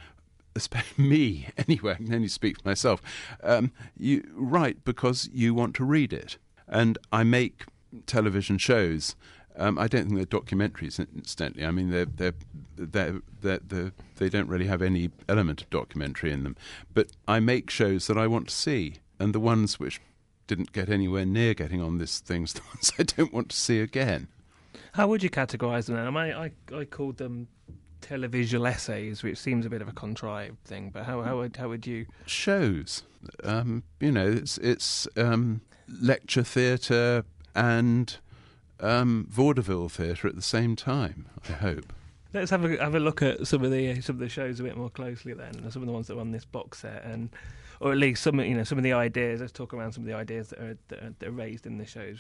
me, 0.98 1.50
anyway, 1.58 1.94
I 1.94 1.96
can 1.96 2.14
only 2.14 2.30
speak 2.30 2.62
for 2.62 2.70
myself, 2.70 3.02
um, 3.44 3.72
you 3.98 4.24
write 4.34 4.86
because 4.86 5.30
you 5.34 5.54
want 5.54 5.76
to 5.76 5.84
read 5.84 6.14
it. 6.14 6.38
And 6.66 6.98
I 7.12 7.24
make 7.24 7.66
television 8.06 8.58
shows 8.58 9.16
um, 9.56 9.78
I 9.78 9.88
don't 9.88 10.10
think 10.10 10.16
they're 10.16 10.40
documentaries, 10.40 11.00
incidentally. 11.16 11.66
I 11.66 11.72
mean, 11.72 11.90
they're, 11.90 12.06
they're, 12.06 12.34
they're, 12.76 13.22
they're, 13.42 13.60
they're, 13.66 13.92
they 14.18 14.30
do 14.30 14.40
not 14.40 14.48
really 14.48 14.68
have 14.68 14.82
any 14.82 15.12
element 15.30 15.62
of 15.62 15.70
documentary 15.70 16.32
in 16.32 16.44
them. 16.44 16.56
But 16.94 17.12
I 17.28 17.40
make 17.40 17.70
shows 17.70 18.08
that 18.08 18.18
I 18.18 18.28
want 18.28 18.50
to 18.50 18.56
see, 18.56 18.96
and 19.20 19.34
the 19.34 19.40
ones 19.40 19.80
which 19.80 20.02
didn't 20.48 20.72
get 20.72 20.90
anywhere 20.90 21.26
near 21.26 21.54
getting 21.54 21.82
on 21.82 21.98
this 21.98 22.20
thing's 22.20 22.54
the 22.54 22.62
ones 22.62 22.92
I 22.98 23.04
don't 23.04 23.34
want 23.34 23.50
to 23.50 23.56
see 23.56 23.80
again. 23.80 24.28
How 24.94 25.08
would 25.08 25.24
you 25.24 25.30
categorise 25.30 25.88
them? 25.88 26.18
I, 26.18 26.46
I, 26.46 26.52
I 26.76 26.86
called 26.86 27.18
them 27.18 27.48
televisual 28.02 28.70
essays, 28.70 29.24
which 29.24 29.38
seems 29.38 29.66
a 29.66 29.70
bit 29.70 29.82
of 29.82 29.88
a 29.88 29.94
contrived 29.94 30.64
thing. 30.66 30.92
But 30.92 31.06
how 31.06 31.22
how 31.22 31.38
would 31.38 31.56
how 31.56 31.70
would 31.70 31.88
you 31.88 32.06
shows? 32.26 33.04
Um, 33.44 33.84
you 34.00 34.12
know, 34.12 34.28
it's 34.28 34.58
it's 34.60 35.08
um, 35.18 35.62
lecture 35.88 36.44
theatre 36.44 37.24
and 37.56 38.18
um, 38.84 39.28
vaudeville 39.30 39.90
theatre 39.90 40.28
at 40.28 40.36
the 40.36 40.42
same 40.42 40.76
time. 40.76 41.28
I 41.50 41.54
hope. 41.54 41.94
Let's 42.34 42.50
have 42.52 42.66
a 42.66 42.78
have 42.78 42.96
a 42.96 43.00
look 43.00 43.22
at 43.22 43.46
some 43.48 43.64
of 43.64 43.72
the 43.72 44.02
some 44.02 44.16
of 44.16 44.20
the 44.20 44.30
shows 44.30 44.60
a 44.60 44.64
bit 44.64 44.76
more 44.76 44.90
closely 44.90 45.34
then, 45.34 45.54
some 45.72 45.82
of 45.82 45.88
the 45.88 45.94
ones 45.94 46.08
that 46.08 46.18
are 46.18 46.20
on 46.20 46.32
this 46.32 46.46
box 46.46 46.80
set, 46.80 47.04
and 47.04 47.30
or 47.80 47.92
at 47.92 47.98
least 47.98 48.24
some 48.24 48.40
you 48.40 48.56
know 48.56 48.64
some 48.64 48.78
of 48.78 48.84
the 48.84 48.94
ideas. 48.94 49.42
Let's 49.42 49.54
talk 49.54 49.74
around 49.74 49.92
some 49.92 50.04
of 50.04 50.08
the 50.08 50.16
ideas 50.16 50.50
that 50.50 50.60
are 50.60 50.78
that 50.88 51.00
are, 51.00 51.14
that 51.20 51.30
are 51.30 51.32
raised 51.32 51.66
in 51.66 51.78
the 51.78 51.86
shows. 51.86 52.20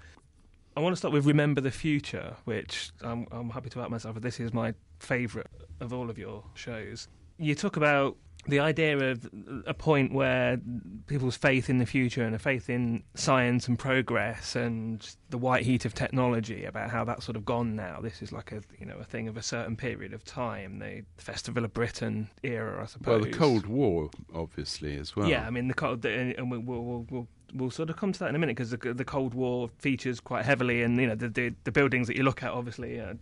I 0.76 0.80
want 0.80 0.94
to 0.94 0.98
start 0.98 1.14
with 1.14 1.26
Remember 1.26 1.62
the 1.62 1.72
Future, 1.72 2.36
which 2.46 2.90
I'm, 3.04 3.28
I'm 3.32 3.52
happy 3.52 3.70
to 3.70 3.82
out 3.82 3.92
myself. 3.92 4.20
This 4.22 4.40
is 4.40 4.54
my 4.54 4.74
favourite 5.00 5.48
of 5.80 5.94
all 5.94 6.10
of 6.10 6.18
your 6.18 6.44
shows. 6.56 7.08
You 7.38 7.54
talk 7.54 7.78
about 7.78 8.18
the 8.48 8.60
idea 8.60 8.98
of 8.98 9.30
a 9.66 9.74
point 9.74 10.14
where 10.14 10.60
people's 11.08 11.38
faith 11.38 11.70
in 11.70 11.78
the 11.78 11.86
future 11.86 12.24
and 12.24 12.36
a 12.36 12.40
faith 12.40 12.70
in 12.70 13.04
science 13.16 13.68
and 13.68 13.80
progress 13.80 14.56
and 14.56 15.16
the 15.30 15.38
white 15.38 15.64
heat 15.64 15.86
of 15.86 15.94
technology 15.94 16.66
about 16.66 16.90
how 16.90 17.06
that's 17.06 17.26
sort 17.26 17.38
of 17.38 17.46
gone 17.46 17.76
now. 17.76 18.00
This 18.02 18.22
is 18.22 18.32
like 18.32 18.52
a 18.52 18.62
you 18.80 18.86
know 18.86 18.98
a 18.98 19.04
thing 19.04 19.28
of 19.28 19.38
a 19.38 19.42
certain 19.42 19.78
period 19.78 20.14
of 20.14 20.26
time, 20.26 20.80
the 20.80 21.04
Festival 21.18 21.64
of 21.64 21.74
Britain 21.74 22.30
era, 22.44 22.84
I 22.84 22.86
suppose. 22.86 23.22
Well, 23.22 23.32
the 23.32 23.38
Cold 23.38 23.66
War, 23.66 24.10
obviously, 24.34 24.98
as 24.98 25.16
well. 25.16 25.30
Yeah, 25.30 25.48
I 25.48 25.50
mean 25.50 25.70
the 25.70 25.74
cold, 25.74 26.06
and 26.06 26.52
we'll, 26.52 26.60
we'll, 26.60 27.06
we'll, 27.10 27.28
we'll 27.54 27.72
sort 27.72 27.90
of 27.90 27.96
come 27.96 28.12
to 28.12 28.20
that 28.20 28.30
in 28.30 28.36
a 28.36 28.40
minute 28.40 28.58
because 28.58 28.72
the, 28.72 28.94
the 28.94 29.06
Cold 29.06 29.34
War 29.34 29.70
features 29.78 30.20
quite 30.20 30.44
heavily, 30.44 30.84
and 30.84 31.00
you 31.00 31.08
know 31.08 31.16
the 31.16 31.30
the, 31.30 31.54
the 31.64 31.72
buildings 31.72 32.08
that 32.08 32.18
you 32.18 32.24
look 32.24 32.44
at, 32.44 32.52
obviously, 32.52 33.00
uh, 33.00 33.14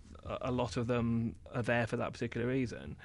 a 0.42 0.52
lot 0.52 0.78
of 0.78 0.88
them 0.88 1.36
are 1.54 1.62
there 1.64 1.86
for 1.86 1.98
that 1.98 2.12
particular 2.12 2.48
reason, 2.48 2.96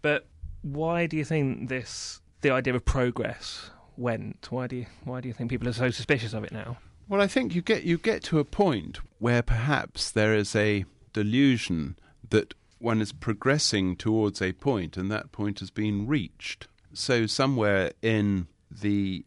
but 0.00 0.26
why 0.72 1.06
do 1.06 1.16
you 1.16 1.24
think 1.24 1.68
this 1.68 2.20
the 2.40 2.50
idea 2.50 2.74
of 2.74 2.84
progress 2.84 3.70
went? 3.96 4.46
Why 4.50 4.66
do 4.66 4.76
you 4.76 4.86
why 5.04 5.20
do 5.20 5.28
you 5.28 5.34
think 5.34 5.50
people 5.50 5.68
are 5.68 5.72
so 5.72 5.90
suspicious 5.90 6.32
of 6.32 6.44
it 6.44 6.52
now? 6.52 6.78
Well, 7.08 7.20
I 7.20 7.26
think 7.26 7.54
you 7.54 7.62
get 7.62 7.84
you 7.84 7.98
get 7.98 8.22
to 8.24 8.38
a 8.38 8.44
point 8.44 9.00
where 9.18 9.42
perhaps 9.42 10.10
there 10.10 10.34
is 10.34 10.54
a 10.54 10.84
delusion 11.12 11.98
that 12.30 12.54
one 12.78 13.00
is 13.00 13.12
progressing 13.12 13.96
towards 13.96 14.40
a 14.40 14.52
point, 14.52 14.96
and 14.96 15.10
that 15.10 15.32
point 15.32 15.60
has 15.60 15.70
been 15.70 16.06
reached. 16.06 16.68
So 16.92 17.26
somewhere 17.26 17.92
in 18.02 18.46
the 18.70 19.24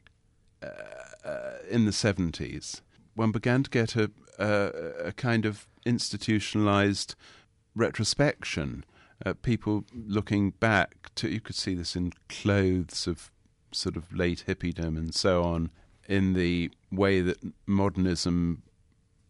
uh, 0.63 1.27
uh, 1.27 1.53
in 1.69 1.86
the 1.86 1.91
seventies, 1.91 2.81
one 3.15 3.31
began 3.31 3.63
to 3.63 3.69
get 3.69 3.95
a, 3.95 4.12
a, 4.39 4.71
a 5.05 5.12
kind 5.12 5.45
of 5.45 5.67
institutionalized 5.86 7.15
retrospection 7.75 8.86
uh, 9.25 9.33
people 9.41 9.83
looking 9.93 10.51
back 10.51 11.13
to 11.15 11.29
you 11.29 11.39
could 11.39 11.55
see 11.55 11.75
this 11.75 11.95
in 11.95 12.13
clothes 12.29 13.07
of 13.07 13.31
sort 13.71 13.95
of 13.95 14.11
late 14.13 14.43
hippiedom 14.47 14.97
and 14.97 15.13
so 15.13 15.43
on 15.43 15.69
in 16.07 16.33
the 16.33 16.69
way 16.91 17.21
that 17.21 17.37
modernism 17.65 18.63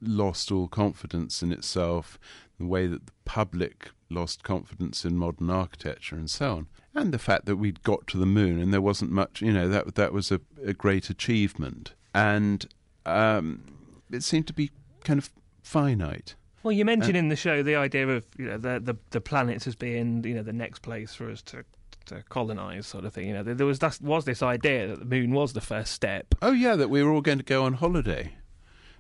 lost 0.02 0.52
all 0.52 0.68
confidence 0.68 1.44
in 1.44 1.52
itself 1.52 2.18
the 2.60 2.66
way 2.66 2.88
that 2.88 3.06
the 3.06 3.14
public 3.26 3.92
lost 4.10 4.44
confidence 4.44 5.06
in 5.06 5.16
modern 5.18 5.50
architecture 5.50 6.16
and 6.16 6.30
so 6.30 6.52
on 6.58 6.68
and 6.94 7.14
the 7.14 7.20
fact 7.20 7.46
that 7.46 7.56
we'd 7.56 7.84
got 7.84 8.06
to 8.08 8.18
the 8.18 8.26
moon 8.26 8.60
and 8.60 8.74
there 8.74 8.82
wasn't 8.82 9.12
much 9.12 9.42
you 9.42 9.54
know 9.54 9.68
that 9.68 9.96
that 9.96 10.12
was 10.12 10.32
a, 10.32 10.42
a 10.66 10.74
great 10.74 11.10
achievement. 11.10 11.94
And 12.14 12.66
um, 13.06 13.64
it 14.12 14.24
seemed 14.24 14.48
to 14.48 14.54
be 14.54 14.72
kind 15.04 15.18
of 15.18 15.30
finite 15.64 16.36
well, 16.64 16.72
you 16.72 16.86
mentioned 16.86 17.16
uh, 17.16 17.20
in 17.20 17.30
the 17.30 17.36
show 17.36 17.64
the 17.64 17.76
idea 17.76 18.08
of 18.08 18.26
you 18.38 18.46
know 18.46 18.58
the, 18.58 18.80
the 18.80 18.96
the 19.12 19.22
planets 19.22 19.68
as 19.68 19.76
being 19.76 20.24
you 20.24 20.34
know 20.34 20.44
the 20.44 20.54
next 20.54 20.80
place 20.80 21.14
for 21.14 21.30
us 21.30 21.42
to 21.44 21.64
to 22.06 22.24
colonize, 22.30 22.88
sort 22.88 23.06
of 23.06 23.14
thing. 23.14 23.28
You 23.28 23.34
know, 23.36 23.44
there 23.44 23.66
was 23.66 23.80
that 23.80 24.00
was 24.02 24.26
this 24.26 24.42
idea 24.44 24.88
that 24.88 25.00
the 25.00 25.06
moon 25.06 25.32
was 25.32 25.54
the 25.54 25.62
first 25.62 25.94
step. 25.94 26.36
Oh 26.42 26.52
yeah, 26.52 26.76
that 26.76 26.90
we 26.90 27.04
were 27.04 27.12
all 27.12 27.22
going 27.22 27.40
to 27.40 27.44
go 27.44 27.64
on 27.64 27.74
holiday. 27.74 28.34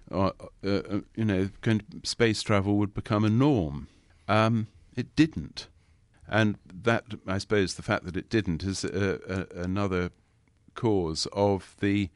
Or, 0.10 0.34
uh, 0.66 0.68
uh, 0.68 1.00
you 1.16 1.24
know, 1.24 1.50
space 2.04 2.42
travel 2.42 2.76
would 2.78 2.94
become 2.94 3.24
a 3.24 3.30
norm. 3.30 3.88
Um, 4.28 4.68
it 4.96 5.16
didn't, 5.16 5.68
and 6.28 6.58
that 6.84 7.06
I 7.26 7.38
suppose 7.38 7.76
the 7.76 7.82
fact 7.82 8.06
that 8.06 8.18
it 8.18 8.30
didn't 8.30 8.64
is 8.64 8.84
another 8.84 10.12
cause 10.76 11.28
of 11.34 11.76
the 11.80 12.10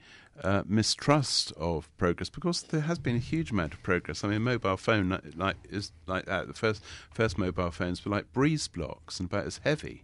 uh, 0.43 0.63
mistrust 0.65 1.53
of 1.53 1.95
progress 1.97 2.29
because 2.29 2.63
there 2.63 2.81
has 2.81 2.99
been 2.99 3.15
a 3.15 3.19
huge 3.19 3.51
amount 3.51 3.73
of 3.73 3.81
progress. 3.83 4.23
I 4.23 4.29
mean, 4.29 4.41
mobile 4.41 4.77
phone 4.77 5.19
like 5.35 5.57
is 5.69 5.91
like 6.07 6.25
that. 6.25 6.47
The 6.47 6.53
first 6.53 6.83
first 7.11 7.37
mobile 7.37 7.71
phones 7.71 8.03
were 8.03 8.11
like 8.11 8.31
breeze 8.33 8.67
blocks 8.67 9.19
and 9.19 9.29
about 9.29 9.45
as 9.45 9.59
heavy. 9.63 10.03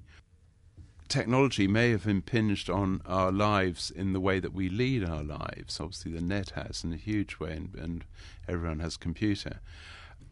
Technology 1.07 1.67
may 1.67 1.91
have 1.91 2.07
impinged 2.07 2.69
on 2.69 3.01
our 3.05 3.33
lives 3.33 3.91
in 3.91 4.13
the 4.13 4.21
way 4.21 4.39
that 4.39 4.53
we 4.53 4.69
lead 4.69 5.03
our 5.03 5.23
lives. 5.23 5.79
Obviously, 5.79 6.13
the 6.13 6.21
net 6.21 6.51
has 6.51 6.85
in 6.85 6.93
a 6.93 6.97
huge 6.97 7.37
way, 7.37 7.51
and, 7.51 7.75
and 7.75 8.05
everyone 8.47 8.79
has 8.79 8.95
a 8.95 8.99
computer. 8.99 9.59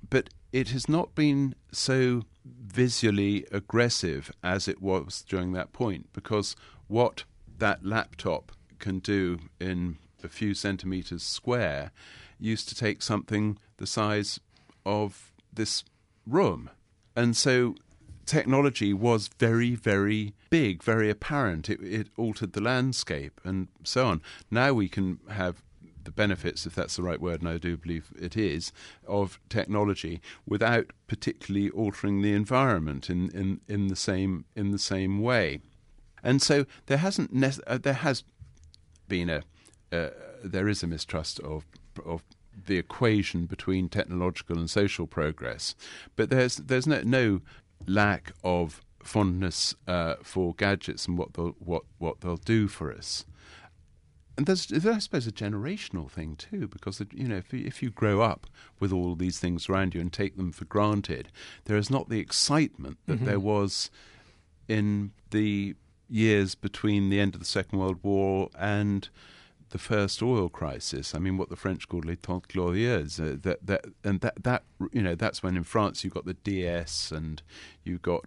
But 0.09 0.29
it 0.53 0.69
has 0.69 0.87
not 0.87 1.13
been 1.15 1.55
so 1.73 2.23
visually 2.45 3.45
aggressive 3.51 4.31
as 4.41 4.69
it 4.69 4.81
was 4.81 5.21
during 5.27 5.51
that 5.51 5.73
point 5.73 6.07
because 6.13 6.55
what 6.87 7.25
that 7.57 7.85
laptop 7.85 8.53
can 8.79 8.99
do 8.99 9.39
in 9.59 9.97
a 10.23 10.27
few 10.27 10.53
centimeters 10.53 11.23
square 11.23 11.91
used 12.39 12.69
to 12.69 12.75
take 12.75 13.01
something 13.01 13.57
the 13.77 13.87
size 13.87 14.39
of 14.85 15.31
this 15.53 15.83
room. 16.25 16.69
And 17.15 17.35
so 17.35 17.75
technology 18.25 18.93
was 18.93 19.29
very, 19.39 19.75
very 19.75 20.33
big, 20.49 20.83
very 20.83 21.09
apparent. 21.09 21.69
It, 21.69 21.81
it, 21.81 22.07
altered 22.15 22.53
the 22.53 22.61
landscape 22.61 23.41
and 23.43 23.67
so 23.83 24.05
on. 24.05 24.21
Now 24.51 24.73
we 24.73 24.87
can 24.87 25.19
have 25.29 25.63
the 26.03 26.11
benefits, 26.11 26.65
if 26.65 26.75
that's 26.75 26.95
the 26.95 27.03
right 27.03 27.19
word, 27.19 27.41
and 27.41 27.49
I 27.49 27.57
do 27.57 27.75
believe 27.75 28.11
it 28.19 28.37
is, 28.37 28.71
of 29.07 29.39
technology 29.49 30.21
without 30.45 30.87
particularly 31.07 31.69
altering 31.71 32.21
the 32.21 32.33
environment 32.33 33.09
in, 33.09 33.29
in, 33.31 33.61
in 33.67 33.87
the 33.87 33.95
same 33.95 34.45
in 34.55 34.71
the 34.71 34.79
same 34.79 35.21
way. 35.21 35.59
And 36.23 36.41
so 36.41 36.65
there 36.85 36.97
hasn't 36.97 37.31
uh, 37.67 37.77
there 37.77 37.93
has 37.93 38.23
been 39.09 39.29
a 39.29 39.41
uh, 39.91 40.09
there 40.43 40.69
is 40.69 40.83
a 40.83 40.87
mistrust 40.87 41.39
of 41.41 41.65
of 42.05 42.23
the 42.67 42.77
equation 42.77 43.45
between 43.45 43.89
technological 43.89 44.57
and 44.57 44.69
social 44.69 45.07
progress, 45.07 45.75
but 46.15 46.29
there's 46.29 46.57
there's 46.57 46.87
no, 46.87 47.01
no 47.01 47.41
lack 47.87 48.31
of 48.43 48.81
fondness 49.03 49.75
uh, 49.87 50.15
for 50.21 50.53
gadgets 50.55 51.07
and 51.07 51.17
what 51.17 51.33
they'll 51.33 51.55
what 51.59 51.83
what 51.97 52.21
they'll 52.21 52.37
do 52.37 52.67
for 52.67 52.93
us. 52.93 53.25
And 54.37 54.45
there's, 54.45 54.71
I 54.71 54.99
suppose, 54.99 55.27
a 55.27 55.33
generational 55.33 56.09
thing 56.09 56.37
too, 56.37 56.69
because 56.69 57.01
you 57.11 57.27
know, 57.27 57.37
if 57.37 57.51
you, 57.51 57.65
if 57.65 57.83
you 57.83 57.89
grow 57.89 58.21
up 58.21 58.47
with 58.79 58.93
all 58.93 59.15
these 59.15 59.37
things 59.37 59.67
around 59.67 59.93
you 59.93 59.99
and 59.99 60.13
take 60.13 60.37
them 60.37 60.53
for 60.53 60.63
granted, 60.63 61.27
there 61.65 61.75
is 61.75 61.89
not 61.89 62.07
the 62.07 62.19
excitement 62.19 62.99
that 63.07 63.17
mm-hmm. 63.17 63.25
there 63.25 63.39
was 63.39 63.91
in 64.69 65.11
the 65.31 65.75
years 66.09 66.55
between 66.55 67.09
the 67.09 67.19
end 67.19 67.35
of 67.35 67.39
the 67.39 67.45
Second 67.45 67.79
World 67.79 67.99
War 68.03 68.49
and 68.57 69.09
the 69.69 69.77
first 69.77 70.21
oil 70.21 70.49
crisis. 70.49 71.13
I 71.13 71.19
mean, 71.19 71.37
what 71.37 71.49
the 71.49 71.55
French 71.55 71.87
called 71.87 72.05
les 72.05 72.15
Trente 72.15 72.47
Glorieuses. 72.47 73.19
Uh, 73.19 73.37
that 73.41 73.65
that 73.65 73.85
and 74.03 74.21
that 74.21 74.43
that 74.43 74.63
you 74.91 75.01
know 75.01 75.15
that's 75.15 75.43
when 75.43 75.55
in 75.55 75.63
France 75.63 76.03
you 76.03 76.09
got 76.09 76.25
the 76.25 76.33
DS 76.33 77.11
and 77.11 77.41
you 77.83 77.97
got 77.99 78.25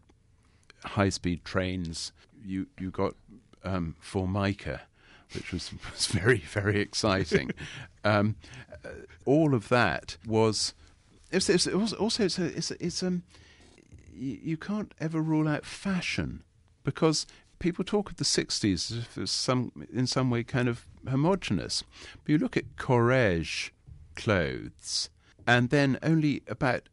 high 0.84 1.08
speed 1.08 1.44
trains. 1.44 2.12
You 2.44 2.66
you 2.78 2.90
got 2.90 3.14
um, 3.64 3.96
Formica, 4.00 4.82
which 5.34 5.52
was 5.52 5.72
was 5.92 6.06
very 6.06 6.38
very 6.38 6.80
exciting. 6.80 7.50
um, 8.04 8.36
uh, 8.84 8.88
all 9.24 9.54
of 9.54 9.68
that 9.68 10.16
was. 10.26 10.74
It's, 11.30 11.48
it's 11.48 11.66
also 11.66 12.24
it's, 12.24 12.38
a, 12.38 12.44
it's, 12.44 12.70
it's 12.72 13.02
um, 13.02 13.22
you, 14.12 14.38
you 14.42 14.56
can't 14.58 14.92
ever 15.00 15.22
rule 15.22 15.48
out 15.48 15.64
fashion 15.64 16.42
because 16.84 17.26
people 17.62 17.84
talk 17.84 18.10
of 18.10 18.16
the 18.16 18.24
60s 18.24 19.16
as 19.16 19.30
some, 19.30 19.86
in 19.92 20.06
some 20.06 20.28
way 20.28 20.42
kind 20.42 20.68
of 20.68 20.84
homogenous. 21.08 21.84
But 22.24 22.32
you 22.32 22.38
look 22.38 22.56
at 22.56 22.76
Courrèges 22.76 23.70
clothes, 24.16 25.08
and 25.46 25.70
then 25.70 25.98
only 26.02 26.42
about 26.48 26.88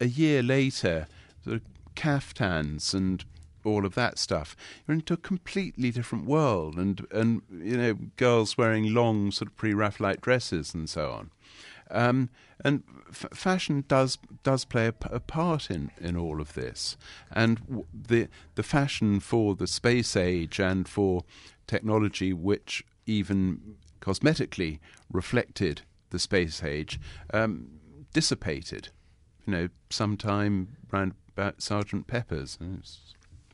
a 0.00 0.06
year 0.06 0.42
later, 0.42 1.08
sort 1.42 1.56
of 1.56 1.62
caftans 1.94 2.94
and 2.94 3.24
all 3.64 3.84
of 3.84 3.94
that 3.94 4.18
stuff. 4.18 4.54
You're 4.86 4.94
into 4.94 5.14
a 5.14 5.16
completely 5.16 5.90
different 5.90 6.26
world, 6.26 6.76
and 6.76 7.04
and 7.10 7.42
you 7.50 7.76
know 7.76 7.94
girls 8.16 8.56
wearing 8.56 8.94
long 8.94 9.32
sort 9.32 9.48
of 9.48 9.56
pre-Raphaelite 9.56 10.20
dresses 10.20 10.74
and 10.74 10.88
so 10.88 11.10
on. 11.10 11.30
Um, 11.90 12.30
and 12.64 12.82
f- 13.08 13.26
fashion 13.32 13.84
does 13.86 14.18
does 14.42 14.64
play 14.64 14.88
a, 14.88 14.92
p- 14.92 15.08
a 15.12 15.20
part 15.20 15.70
in, 15.70 15.90
in 16.00 16.16
all 16.16 16.40
of 16.40 16.54
this, 16.54 16.96
and 17.30 17.58
w- 17.66 17.86
the 17.92 18.28
the 18.54 18.62
fashion 18.62 19.20
for 19.20 19.54
the 19.54 19.66
space 19.66 20.16
age 20.16 20.58
and 20.58 20.88
for 20.88 21.22
technology, 21.66 22.32
which 22.32 22.84
even 23.06 23.76
cosmetically 24.00 24.78
reflected 25.12 25.82
the 26.10 26.18
space 26.18 26.62
age, 26.62 27.00
um, 27.32 27.68
dissipated. 28.12 28.88
You 29.46 29.52
know, 29.52 29.68
sometime 29.90 30.76
around 30.92 31.14
about 31.36 31.62
Sergeant 31.62 32.06
Pepper's. 32.06 32.58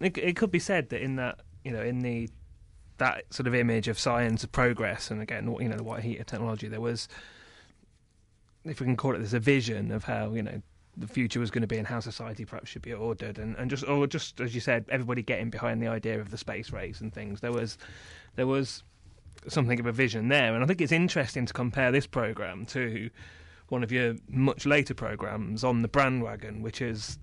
It, 0.00 0.16
it 0.16 0.36
could 0.36 0.50
be 0.50 0.58
said 0.58 0.88
that 0.90 1.02
in 1.02 1.16
that 1.16 1.40
you 1.64 1.72
know 1.72 1.82
in 1.82 2.00
the 2.00 2.28
that 2.98 3.24
sort 3.30 3.46
of 3.46 3.54
image 3.54 3.88
of 3.88 3.98
science 3.98 4.44
of 4.44 4.52
progress 4.52 5.10
and 5.10 5.20
again 5.20 5.54
you 5.60 5.68
know 5.68 5.76
the 5.76 5.82
white 5.82 6.02
heat 6.02 6.20
of 6.20 6.26
technology 6.26 6.68
there 6.68 6.80
was 6.80 7.08
if 8.64 8.80
we 8.80 8.86
can 8.86 8.96
call 8.96 9.14
it 9.14 9.18
this, 9.18 9.32
a 9.32 9.40
vision 9.40 9.90
of 9.90 10.04
how 10.04 10.32
you 10.32 10.42
know 10.42 10.62
the 10.96 11.06
future 11.06 11.40
was 11.40 11.50
going 11.50 11.62
to 11.62 11.68
be 11.68 11.78
and 11.78 11.86
how 11.86 12.00
society 12.00 12.44
perhaps 12.44 12.68
should 12.68 12.82
be 12.82 12.92
ordered, 12.92 13.38
and, 13.38 13.56
and 13.56 13.70
just 13.70 13.86
or 13.86 14.06
just 14.06 14.40
as 14.40 14.54
you 14.54 14.60
said, 14.60 14.84
everybody 14.90 15.22
getting 15.22 15.50
behind 15.50 15.82
the 15.82 15.88
idea 15.88 16.20
of 16.20 16.30
the 16.30 16.38
space 16.38 16.70
race 16.70 17.00
and 17.00 17.12
things. 17.12 17.40
There 17.40 17.52
was 17.52 17.78
there 18.36 18.46
was 18.46 18.82
something 19.48 19.80
of 19.80 19.86
a 19.86 19.92
vision 19.92 20.28
there, 20.28 20.54
and 20.54 20.62
I 20.62 20.66
think 20.66 20.80
it's 20.80 20.92
interesting 20.92 21.46
to 21.46 21.52
compare 21.52 21.90
this 21.90 22.06
program 22.06 22.66
to 22.66 23.10
one 23.68 23.82
of 23.82 23.90
your 23.90 24.14
much 24.28 24.66
later 24.66 24.94
programs 24.94 25.64
on 25.64 25.82
the 25.82 25.88
Brandwagon, 25.88 26.60
which 26.60 26.82
is 26.82 27.18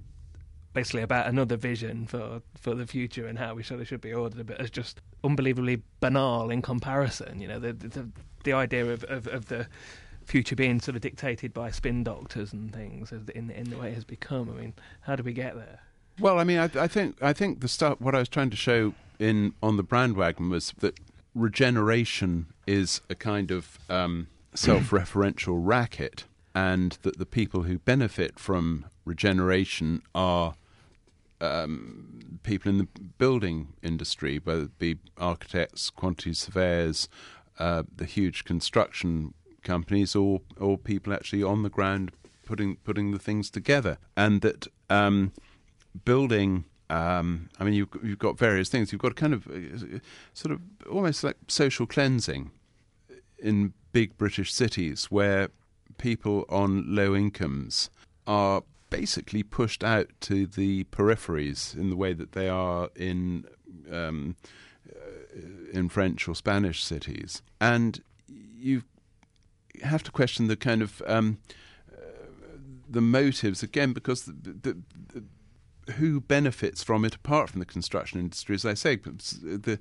basically 0.73 1.02
about 1.02 1.28
another 1.28 1.58
vision 1.58 2.08
for 2.08 2.41
for 2.56 2.73
the 2.75 2.88
future 2.88 3.28
and 3.28 3.38
how 3.38 3.54
we 3.54 3.63
sort 3.63 3.82
of 3.82 3.88
should 3.88 4.02
be 4.02 4.13
ordered, 4.13 4.45
but 4.47 4.60
it's 4.60 4.69
just 4.69 5.02
unbelievably 5.23 5.82
banal 5.99 6.49
in 6.49 6.62
comparison. 6.62 7.39
You 7.39 7.47
know, 7.47 7.60
the 7.60 7.73
the, 7.73 8.10
the 8.43 8.54
idea 8.54 8.86
of, 8.91 9.04
of, 9.06 9.28
of 9.28 9.45
the 9.47 9.67
future 10.30 10.56
being 10.56 10.80
sort 10.80 10.96
of 10.96 11.02
dictated 11.02 11.54
by 11.54 11.72
spin 11.72 12.04
doctors 12.04 12.54
and 12.54 12.74
things 12.74 13.12
in 13.12 13.50
in 13.50 13.70
the 13.70 13.78
way 13.78 13.89
it 13.89 13.96
has 13.96 14.06
become. 14.06 14.50
I 14.50 14.62
mean, 14.62 14.74
how 15.02 15.15
do 15.15 15.24
we 15.24 15.34
get 15.34 15.56
there? 15.56 15.80
Well, 16.20 16.38
I 16.38 16.44
mean, 16.44 16.60
I, 16.60 16.70
I 16.76 16.88
think 16.88 17.22
I 17.22 17.34
think 17.34 17.62
the 17.62 17.68
stuff. 17.68 18.00
What 18.00 18.15
I 18.15 18.20
was 18.20 18.30
trying 18.30 18.50
to 18.52 18.58
show 18.58 18.94
in 19.18 19.54
on 19.62 19.78
the 19.78 19.84
Brandwagon 19.84 20.50
was 20.50 20.74
that 20.80 21.00
regeneration 21.34 22.48
is 22.68 23.02
a 23.10 23.15
kind 23.15 23.52
of 23.52 23.80
um, 23.89 24.28
self-referential 24.54 25.60
racket, 25.60 26.26
and 26.54 26.98
that 27.02 27.18
the 27.18 27.26
people 27.26 27.63
who 27.63 27.80
benefit 27.80 28.38
from 28.39 28.86
regeneration 29.06 30.02
are 30.13 30.56
um, 31.42 32.39
people 32.44 32.70
in 32.70 32.78
the 32.78 32.88
building 33.18 33.70
industry, 33.82 34.39
whether 34.44 34.63
it 34.63 34.78
be 34.78 34.98
architects, 35.18 35.89
quantity 35.89 36.34
surveyors, 36.34 37.08
uh, 37.58 37.84
the 37.96 38.06
huge 38.06 38.44
construction 38.44 39.34
companies, 39.63 40.15
or 40.15 40.41
or 40.60 40.78
people 40.78 41.13
actually 41.13 41.43
on 41.43 41.63
the 41.63 41.69
ground 41.69 42.12
putting 42.45 42.78
putting 42.78 43.12
the 43.12 43.19
things 43.19 43.50
together, 43.50 43.98
and 44.15 44.41
that 44.41 44.67
um, 44.89 45.32
building. 46.06 46.65
Um, 46.91 47.50
I 47.60 47.65
mean, 47.65 47.76
you've, 47.76 47.89
you've 48.04 48.17
got 48.17 48.39
various 48.39 48.67
things. 48.67 48.91
You've 48.91 49.02
got 49.02 49.15
kind 49.15 49.32
of 49.36 49.45
uh, 49.48 50.00
sort 50.34 50.52
of 50.52 50.60
almost 50.89 51.24
like 51.24 51.38
social 51.48 51.86
cleansing 51.86 52.50
in 53.38 53.74
big 53.91 54.17
British 54.17 54.52
cities 54.52 55.06
where 55.06 55.50
people 56.00 56.45
on 56.50 56.95
low 56.95 57.15
incomes 57.15 57.91
are 58.26 58.63
basically 58.89 59.43
pushed 59.43 59.84
out 59.84 60.10
to 60.22 60.48
the 60.48 60.84
peripheries 60.86 61.76
in 61.76 61.91
the 61.91 61.95
way 61.95 62.13
that 62.13 62.32
they 62.32 62.50
are 62.50 62.89
in 62.95 63.45
um, 63.91 64.36
uh, 64.89 65.39
in 65.72 65.89
French 65.89 66.28
or 66.28 66.34
Spanish 66.34 66.84
cities, 66.84 67.43
and 67.62 68.02
you 68.28 68.84
have 69.84 70.04
to 70.04 70.12
question 70.12 70.48
the 70.48 70.56
kind 70.56 70.82
of 70.82 71.02
um, 71.06 71.39
uh, 71.92 72.02
the 72.89 73.02
motives 73.02 73.63
again 73.63 73.94
because 73.94 74.24
the, 74.24 74.32
the, 74.34 74.78
the, 75.13 75.24
who 75.94 76.22
benefits 76.22 76.84
from 76.84 77.04
it 77.06 77.15
apart 77.15 77.50
from 77.50 77.60
the 77.60 77.65
construction 77.65 78.20
industry? 78.20 78.56
As 78.56 78.65
I 78.65 78.74
say, 78.74 78.96
the 78.96 79.80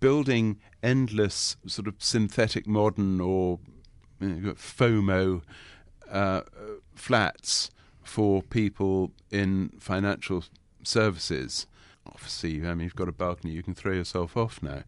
building 0.00 0.58
endless 0.82 1.56
sort 1.66 1.88
of 1.88 1.94
synthetic 1.98 2.66
modern 2.66 3.20
or 3.20 3.58
you 4.20 4.28
know, 4.28 4.52
FOMO 4.52 5.42
uh, 6.10 6.42
flats 6.94 7.70
for 8.02 8.42
people 8.42 9.12
in 9.30 9.70
financial 9.78 10.44
services. 10.82 11.66
Obviously, 12.06 12.66
I 12.66 12.74
mean, 12.74 12.84
you've 12.84 12.96
got 12.96 13.08
a 13.08 13.12
balcony, 13.12 13.52
you 13.52 13.62
can 13.62 13.74
throw 13.74 13.92
yourself 13.92 14.36
off 14.36 14.62
now. 14.62 14.82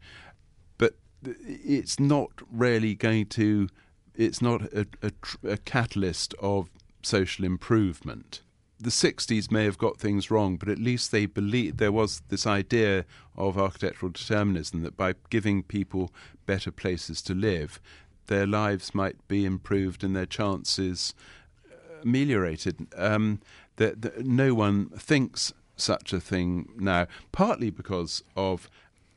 But 0.78 0.94
it's 1.22 2.00
not 2.00 2.30
really 2.50 2.94
going 2.94 3.26
to, 3.26 3.68
it's 4.14 4.42
not 4.42 4.62
a, 4.72 4.86
a, 5.02 5.12
a 5.44 5.56
catalyst 5.56 6.34
of 6.40 6.68
social 7.02 7.44
improvement. 7.44 8.42
The 8.78 8.90
60s 8.90 9.50
may 9.50 9.64
have 9.64 9.78
got 9.78 9.98
things 9.98 10.30
wrong, 10.30 10.56
but 10.56 10.68
at 10.68 10.78
least 10.78 11.12
they 11.12 11.26
believed 11.26 11.78
there 11.78 11.92
was 11.92 12.22
this 12.28 12.46
idea 12.46 13.04
of 13.36 13.58
architectural 13.58 14.12
determinism 14.12 14.82
that 14.82 14.96
by 14.96 15.14
giving 15.28 15.62
people 15.62 16.12
better 16.46 16.70
places 16.70 17.20
to 17.22 17.34
live, 17.34 17.80
their 18.26 18.46
lives 18.46 18.94
might 18.94 19.16
be 19.28 19.44
improved 19.44 20.02
and 20.02 20.16
their 20.16 20.26
chances 20.26 21.14
ameliorated. 22.02 22.86
Um, 22.96 23.40
that, 23.76 24.02
that 24.02 24.24
no 24.24 24.54
one 24.54 24.90
thinks 24.90 25.52
such 25.76 26.12
a 26.12 26.20
thing 26.20 26.70
now, 26.76 27.06
partly 27.32 27.70
because 27.70 28.22
of 28.36 28.70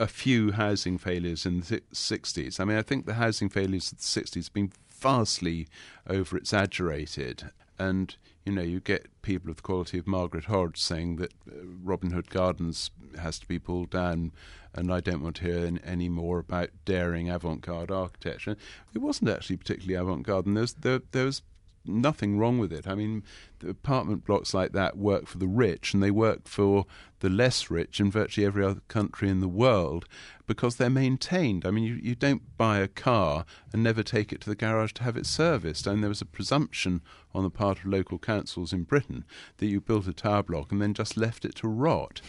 a 0.04 0.08
few 0.08 0.52
housing 0.52 0.98
failures 0.98 1.46
in 1.46 1.62
the 1.62 1.82
60s. 1.94 2.60
I 2.60 2.66
mean, 2.66 2.78
I 2.78 2.82
think 2.82 3.06
the 3.06 3.14
housing 3.14 3.48
failures 3.48 3.92
of 3.94 4.00
the 4.00 4.04
60s 4.04 4.46
have 4.46 4.54
been 4.54 4.74
vastly 4.90 5.68
over 6.08 6.36
exaggerated. 6.36 7.52
And, 7.80 8.14
you 8.46 8.52
know, 8.52 8.62
you 8.62 8.82
get 8.82 9.08
people 9.22 9.50
of 9.50 9.56
the 9.56 9.62
quality 9.62 9.98
of 9.98 10.06
Margaret 10.06 10.46
Hodge 10.46 10.78
saying 10.78 11.16
that 11.18 11.32
uh, 11.50 11.56
Robin 11.82 12.12
Hood 12.12 12.30
Gardens 12.30 12.92
has 13.18 13.40
to 13.40 13.48
be 13.48 13.60
pulled 13.60 13.92
down, 13.92 14.34
and 14.74 14.92
I 14.92 15.00
don't 15.00 15.24
want 15.24 15.38
to 15.38 15.46
hear 15.46 15.72
any 15.86 16.10
more 16.10 16.40
about 16.40 16.72
daring 16.84 17.30
avant 17.30 17.62
garde 17.62 17.90
architecture. 17.90 18.58
It 18.94 19.00
wasn't 19.00 19.30
actually 19.30 19.58
particularly 19.58 19.96
avant 19.96 20.24
garde, 20.24 20.48
and 20.48 20.58
there, 20.58 21.02
there 21.12 21.26
was 21.26 21.44
nothing 21.86 22.38
wrong 22.38 22.58
with 22.58 22.72
it. 22.72 22.88
I 22.88 22.96
mean, 22.96 23.24
apartment 23.68 24.26
blocks 24.26 24.54
like 24.54 24.72
that 24.74 24.98
work 24.98 25.28
for 25.28 25.38
the 25.38 25.48
rich, 25.48 25.94
and 25.94 26.02
they 26.02 26.12
work 26.12 26.48
for 26.48 26.86
the 27.20 27.30
less 27.30 27.70
rich 27.70 28.00
in 28.00 28.12
virtually 28.12 28.46
every 28.46 28.66
other 28.66 28.82
country 28.88 29.30
in 29.30 29.40
the 29.40 29.48
world 29.48 30.06
because 30.46 30.76
they're 30.76 30.90
maintained. 30.90 31.66
I 31.66 31.72
mean, 31.72 31.84
you, 31.84 31.96
you 31.96 32.16
don't 32.16 32.58
buy 32.58 32.80
a 32.80 32.88
car 32.88 33.46
and 33.72 33.82
never 33.82 34.04
take 34.04 34.34
it 34.34 34.42
to 34.42 34.50
the 34.50 34.56
garage 34.56 34.94
to 34.94 35.04
have 35.04 35.18
it 35.18 35.26
serviced. 35.26 35.88
And 35.88 36.04
there 36.04 36.10
was 36.10 36.22
a 36.22 36.26
presumption 36.26 37.02
on 37.34 37.44
the 37.44 37.50
part 37.50 37.80
of 37.80 37.86
local 37.86 38.20
councils 38.20 38.74
in 38.74 38.84
Britain 38.84 39.24
that 39.58 39.68
you 39.68 39.80
built 39.80 40.08
a 40.08 40.14
tower 40.14 40.44
block 40.44 40.72
and 40.72 40.82
then 40.82 40.94
just 40.94 41.16
left 41.16 41.46
it 41.46 41.56
to 41.56 41.68
rot. 41.68 42.22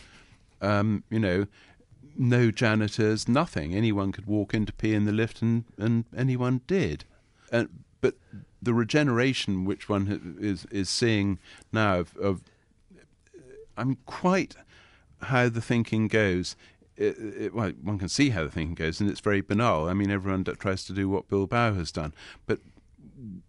Um, 0.60 1.02
you 1.10 1.18
know, 1.18 1.46
no 2.16 2.50
janitors, 2.50 3.28
nothing. 3.28 3.74
Anyone 3.74 4.12
could 4.12 4.26
walk 4.26 4.54
in 4.54 4.66
to 4.66 4.72
pee 4.72 4.94
in 4.94 5.04
the 5.04 5.12
lift, 5.12 5.42
and, 5.42 5.64
and 5.76 6.04
anyone 6.16 6.60
did. 6.66 7.04
And, 7.50 7.68
but 8.00 8.14
the 8.64 8.74
regeneration 8.74 9.64
which 9.64 9.88
one 9.88 10.38
is 10.40 10.66
is 10.70 10.88
seeing 10.88 11.38
now 11.72 12.00
of, 12.00 12.16
of 12.16 12.42
I 13.76 13.84
mean, 13.84 13.98
quite 14.06 14.56
how 15.22 15.48
the 15.48 15.60
thinking 15.60 16.08
goes. 16.08 16.56
It, 16.96 17.18
it, 17.18 17.54
well, 17.54 17.72
one 17.82 17.98
can 17.98 18.08
see 18.08 18.30
how 18.30 18.44
the 18.44 18.50
thinking 18.50 18.76
goes, 18.76 19.00
and 19.00 19.10
it's 19.10 19.20
very 19.20 19.40
banal. 19.40 19.88
I 19.88 19.94
mean, 19.94 20.10
everyone 20.10 20.44
tries 20.44 20.84
to 20.84 20.92
do 20.92 21.08
what 21.08 21.28
Bilbao 21.28 21.74
has 21.74 21.90
done, 21.90 22.14
but 22.46 22.60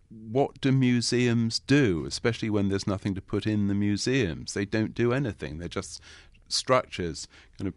what 0.10 0.60
do 0.62 0.72
museums 0.72 1.60
do, 1.60 2.06
especially 2.08 2.50
when 2.50 2.70
there's 2.70 2.88
nothing 2.88 3.14
to 3.16 3.22
put 3.22 3.46
in 3.46 3.68
the 3.68 3.76
museums? 3.76 4.54
They 4.54 4.66
don't 4.66 4.96
do 4.96 5.14
anything. 5.14 5.60
They're 5.60 5.68
just 5.68 6.02
structures, 6.48 7.28
kind 7.58 7.68
of 7.68 7.74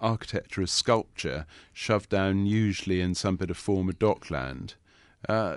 architecture 0.00 0.66
sculpture, 0.66 1.46
shoved 1.72 2.10
down 2.10 2.46
usually 2.46 3.00
in 3.00 3.14
some 3.14 3.36
bit 3.36 3.50
of 3.50 3.56
former 3.56 3.92
dockland. 3.92 4.74
Uh, 5.28 5.56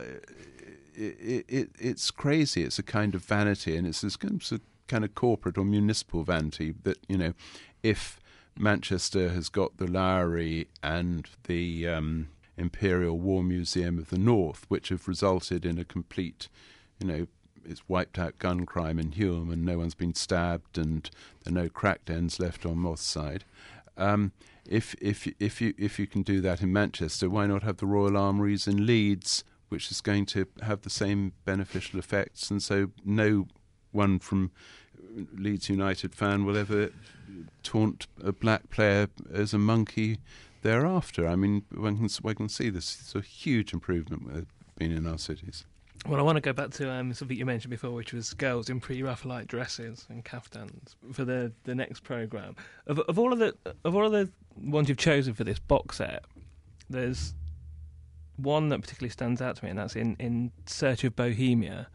it, 0.97 1.45
it, 1.47 1.69
it's 1.79 2.11
crazy. 2.11 2.63
It's 2.63 2.79
a 2.79 2.83
kind 2.83 3.15
of 3.15 3.23
vanity, 3.23 3.75
and 3.77 3.87
it's 3.87 4.01
this 4.01 4.17
kind 4.17 5.03
of, 5.03 5.15
corporate 5.15 5.57
or 5.57 5.65
municipal 5.65 6.23
vanity 6.23 6.73
that 6.83 6.97
you 7.07 7.17
know, 7.17 7.33
if 7.83 8.19
Manchester 8.57 9.29
has 9.29 9.49
got 9.49 9.77
the 9.77 9.87
Lowry 9.87 10.67
and 10.81 11.27
the 11.45 11.87
um, 11.87 12.29
Imperial 12.57 13.17
War 13.17 13.43
Museum 13.43 13.97
of 13.97 14.09
the 14.09 14.17
North, 14.17 14.65
which 14.67 14.89
have 14.89 15.07
resulted 15.07 15.65
in 15.65 15.77
a 15.77 15.85
complete, 15.85 16.49
you 16.99 17.07
know, 17.07 17.27
it's 17.63 17.87
wiped 17.87 18.17
out 18.17 18.39
gun 18.39 18.65
crime 18.65 18.97
in 18.97 19.11
Hulme, 19.11 19.51
and 19.51 19.65
no 19.65 19.77
one's 19.77 19.95
been 19.95 20.15
stabbed, 20.15 20.77
and 20.77 21.09
there 21.43 21.51
are 21.51 21.63
no 21.63 21.69
cracked 21.69 22.09
ends 22.09 22.39
left 22.39 22.65
on 22.65 22.77
Moss 22.77 23.01
Side. 23.01 23.43
Um, 23.97 24.31
if 24.65 24.95
if 25.01 25.27
if 25.39 25.61
you 25.61 25.73
if 25.77 25.99
you 25.99 26.07
can 26.07 26.21
do 26.21 26.41
that 26.41 26.61
in 26.61 26.71
Manchester, 26.73 27.29
why 27.29 27.47
not 27.47 27.63
have 27.63 27.77
the 27.77 27.85
Royal 27.85 28.17
Armouries 28.17 28.67
in 28.67 28.85
Leeds, 28.85 29.43
which 29.69 29.91
is 29.91 30.01
going 30.01 30.25
to 30.27 30.47
have 30.61 30.81
the 30.81 30.89
same 30.89 31.33
beneficial 31.45 31.99
effects. 31.99 32.49
And 32.49 32.61
so 32.61 32.91
no 33.03 33.47
one 33.91 34.19
from 34.19 34.51
Leeds 35.33 35.69
United 35.69 36.13
fan 36.13 36.45
will 36.45 36.57
ever 36.57 36.91
taunt 37.63 38.07
a 38.23 38.31
black 38.31 38.69
player 38.69 39.07
as 39.33 39.53
a 39.53 39.57
monkey 39.57 40.19
thereafter. 40.61 41.27
I 41.27 41.35
mean, 41.35 41.63
one 41.73 41.97
can, 41.97 42.09
one 42.21 42.35
can 42.35 42.49
see 42.49 42.69
this. 42.69 42.97
It's 42.99 43.15
a 43.15 43.21
huge 43.21 43.73
improvement 43.73 44.47
being 44.77 44.91
in 44.91 45.07
our 45.07 45.17
cities. 45.17 45.65
Well, 46.05 46.19
I 46.19 46.23
want 46.23 46.37
to 46.37 46.41
go 46.41 46.53
back 46.53 46.69
to 46.71 46.89
um, 46.89 47.13
something 47.13 47.35
you 47.35 47.45
mentioned 47.45 47.71
before, 47.71 47.91
which 47.91 48.13
was 48.13 48.33
girls 48.33 48.69
in 48.69 48.79
pre-Raphaelite 48.79 49.47
dresses 49.47 50.05
and 50.09 50.23
caftans 50.23 50.95
for 51.11 51.25
the 51.25 51.51
the 51.63 51.75
next 51.75 52.03
program. 52.03 52.55
Of, 52.85 52.99
of 52.99 53.17
all 53.17 53.33
of 53.33 53.39
the 53.39 53.55
of 53.83 53.95
all 53.95 54.05
of 54.05 54.11
the 54.11 54.29
ones 54.55 54.89
you've 54.89 54.97
chosen 54.97 55.33
for 55.33 55.43
this 55.43 55.59
box 55.59 55.97
set, 55.97 56.23
there's 56.89 57.33
one 58.37 58.69
that 58.69 58.81
particularly 58.81 59.11
stands 59.11 59.41
out 59.41 59.57
to 59.57 59.65
me, 59.65 59.69
and 59.71 59.79
that's 59.79 59.95
in, 59.95 60.15
in 60.19 60.51
Search 60.65 61.03
of 61.03 61.15
Bohemia. 61.15 61.87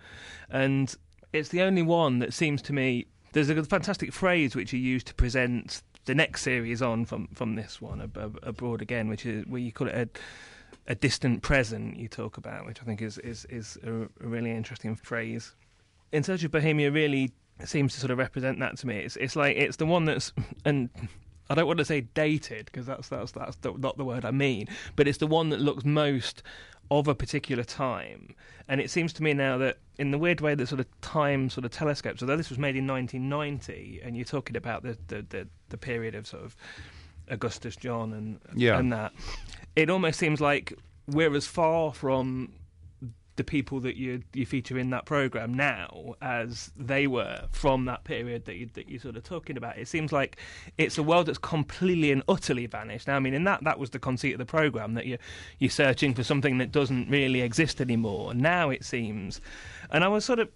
And 0.50 0.94
it's 1.33 1.48
the 1.48 1.62
only 1.62 1.83
one 1.83 2.18
that 2.18 2.35
seems 2.35 2.61
to 2.62 2.72
me. 2.72 3.07
There's 3.33 3.48
a 3.48 3.64
fantastic 3.64 4.12
phrase 4.12 4.55
which 4.55 4.72
you 4.72 4.78
use 4.78 5.02
to 5.05 5.14
present 5.14 5.83
the 6.05 6.14
next 6.14 6.42
series 6.42 6.83
on 6.83 7.05
from, 7.05 7.28
from 7.33 7.55
this 7.55 7.81
one, 7.81 8.00
Abroad 8.42 8.83
Again, 8.83 9.09
which 9.09 9.24
is 9.24 9.46
where 9.46 9.61
you 9.61 9.72
call 9.72 9.88
it 9.88 9.94
a, 9.94 10.92
a 10.92 10.94
distant 10.94 11.42
present, 11.42 11.96
you 11.96 12.09
talk 12.09 12.37
about, 12.37 12.66
which 12.66 12.83
I 12.83 12.85
think 12.85 13.00
is, 13.00 13.18
is, 13.18 13.46
is 13.46 13.78
a, 13.85 14.02
a 14.02 14.28
really 14.28 14.50
interesting 14.50 14.96
phrase. 14.96 15.55
In 16.11 16.22
Search 16.22 16.44
of 16.44 16.50
Bohemia 16.50 16.90
really 16.90 17.33
seems 17.64 17.94
to 17.94 18.00
sort 18.00 18.11
of 18.11 18.18
represent 18.18 18.59
that 18.61 18.76
to 18.78 18.87
me. 18.87 18.98
It's, 18.98 19.16
it's 19.16 19.37
like, 19.37 19.57
it's 19.57 19.76
the 19.76 19.87
one 19.87 20.05
that's. 20.05 20.33
and 20.64 20.90
I 21.52 21.54
don't 21.54 21.66
want 21.66 21.80
to 21.80 21.84
say 21.84 22.00
dated 22.00 22.64
because 22.64 22.86
that's 22.86 23.08
that's 23.08 23.32
that's 23.32 23.58
not 23.62 23.98
the 23.98 24.04
word 24.06 24.24
I 24.24 24.30
mean, 24.30 24.68
but 24.96 25.06
it's 25.06 25.18
the 25.18 25.26
one 25.26 25.50
that 25.50 25.60
looks 25.60 25.84
most 25.84 26.42
of 26.90 27.08
a 27.08 27.14
particular 27.14 27.62
time. 27.62 28.34
And 28.68 28.80
it 28.80 28.90
seems 28.90 29.12
to 29.14 29.22
me 29.22 29.34
now 29.34 29.58
that, 29.58 29.76
in 29.98 30.12
the 30.12 30.18
weird 30.18 30.40
way 30.40 30.54
that 30.54 30.66
sort 30.66 30.80
of 30.80 30.86
time 31.02 31.50
sort 31.50 31.66
of 31.66 31.70
telescopes, 31.70 32.22
although 32.22 32.38
this 32.38 32.48
was 32.48 32.58
made 32.58 32.74
in 32.74 32.86
1990, 32.86 34.00
and 34.02 34.16
you're 34.16 34.24
talking 34.24 34.56
about 34.56 34.82
the 34.82 34.96
the, 35.08 35.26
the, 35.28 35.48
the 35.68 35.76
period 35.76 36.14
of 36.14 36.26
sort 36.26 36.42
of 36.42 36.56
Augustus 37.28 37.76
John 37.76 38.14
and 38.14 38.40
yeah. 38.54 38.78
and 38.78 38.90
that, 38.90 39.12
it 39.76 39.90
almost 39.90 40.18
seems 40.18 40.40
like 40.40 40.72
we're 41.06 41.36
as 41.36 41.46
far 41.46 41.92
from 41.92 42.54
the 43.42 43.50
people 43.50 43.81
that 43.81 43.96
you 43.96 44.22
you 44.33 44.46
feature 44.46 44.78
in 44.78 44.90
that 44.90 45.05
program 45.05 45.52
now 45.52 46.14
as 46.22 46.70
they 46.76 47.09
were 47.09 47.42
from 47.50 47.87
that 47.87 48.05
period 48.05 48.44
that 48.44 48.55
you 48.55 48.68
that 48.74 48.88
you're 48.88 49.00
sort 49.00 49.16
of 49.16 49.24
talking 49.24 49.57
about. 49.57 49.76
It 49.76 49.88
seems 49.88 50.12
like 50.12 50.37
it's 50.78 50.96
a 50.96 51.02
world 51.02 51.26
that's 51.26 51.38
completely 51.38 52.12
and 52.12 52.22
utterly 52.28 52.66
vanished. 52.66 53.09
Now, 53.09 53.16
I 53.16 53.18
mean, 53.18 53.35
in 53.35 53.42
that 53.44 53.64
that 53.64 53.81
was 53.81 53.90
the 53.90 53.98
conceit 53.98 54.35
of 54.35 54.38
the 54.38 54.44
program 54.44 54.94
that 54.94 55.07
you 55.07 55.18
you're 55.59 55.70
searching 55.70 56.14
for 56.14 56.22
something 56.22 56.59
that 56.59 56.70
doesn't 56.70 57.11
really 57.11 57.40
exist 57.40 57.81
anymore. 57.81 58.33
Now 58.33 58.70
it 58.70 58.85
seems, 58.85 59.40
and 59.90 60.05
I 60.05 60.09
was 60.09 60.24
sort 60.24 60.38
of. 60.38 60.48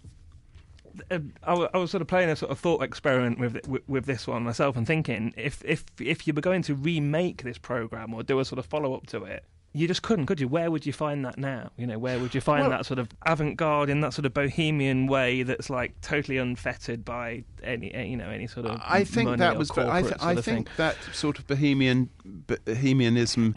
Uh, 1.11 1.19
I, 1.43 1.77
was 1.77 1.91
sort 1.91 2.01
of 2.01 2.07
playing 2.07 2.31
a 2.31 2.37
sort 2.37 2.51
of 2.51 2.59
thought 2.59 2.83
experiment 2.83 3.39
with, 3.39 3.69
with, 3.69 3.83
with 3.87 4.07
this 4.07 4.27
one 4.27 4.45
myself 4.45 4.79
and 4.79 4.87
thinking 4.87 5.35
if 5.37 5.63
if 5.63 5.85
if 6.01 6.27
you 6.27 6.33
were 6.33 6.41
going 6.41 6.63
to 6.63 6.75
remake 6.75 7.43
this 7.43 7.59
program 7.59 8.15
or 8.15 8.23
do 8.23 8.41
a 8.41 8.47
sort 8.47 8.59
of 8.59 8.65
follow 8.65 8.95
up 8.95 9.07
to 9.09 9.25
it, 9.25 9.45
you 9.77 9.87
just 9.87 10.03
couldn't, 10.03 10.25
could 10.25 10.41
you? 10.41 10.49
Where 10.49 10.71
would 10.71 10.87
you 10.87 10.93
find 10.93 11.25
that 11.27 11.37
now? 11.37 11.71
You 11.77 11.87
know, 11.87 11.99
where 11.99 12.19
would 12.19 12.35
you 12.35 12.41
find 12.41 12.63
well, 12.63 12.71
that 12.71 12.87
sort 12.87 12.99
of 12.99 13.09
avant-garde 13.27 13.91
in 13.91 14.01
that 14.01 14.15
sort 14.15 14.25
of 14.25 14.33
bohemian 14.33 15.07
way 15.07 15.43
that's 15.43 15.69
like 15.69 16.01
totally 16.01 16.39
unfettered 16.39 17.05
by 17.05 17.45
any, 17.63 17.95
you 18.09 18.17
know, 18.17 18.31
any 18.31 18.47
sort 18.47 18.65
of. 18.67 18.81
I 18.83 19.05
think 19.05 19.37
that 19.37 19.59
was. 19.59 19.71
I, 19.73 20.01
th- 20.01 20.15
I 20.21 20.35
think 20.37 20.75
that 20.77 20.97
sort 21.13 21.39
of 21.39 21.47
bohemian 21.47 22.09
bohemianism 22.25 23.55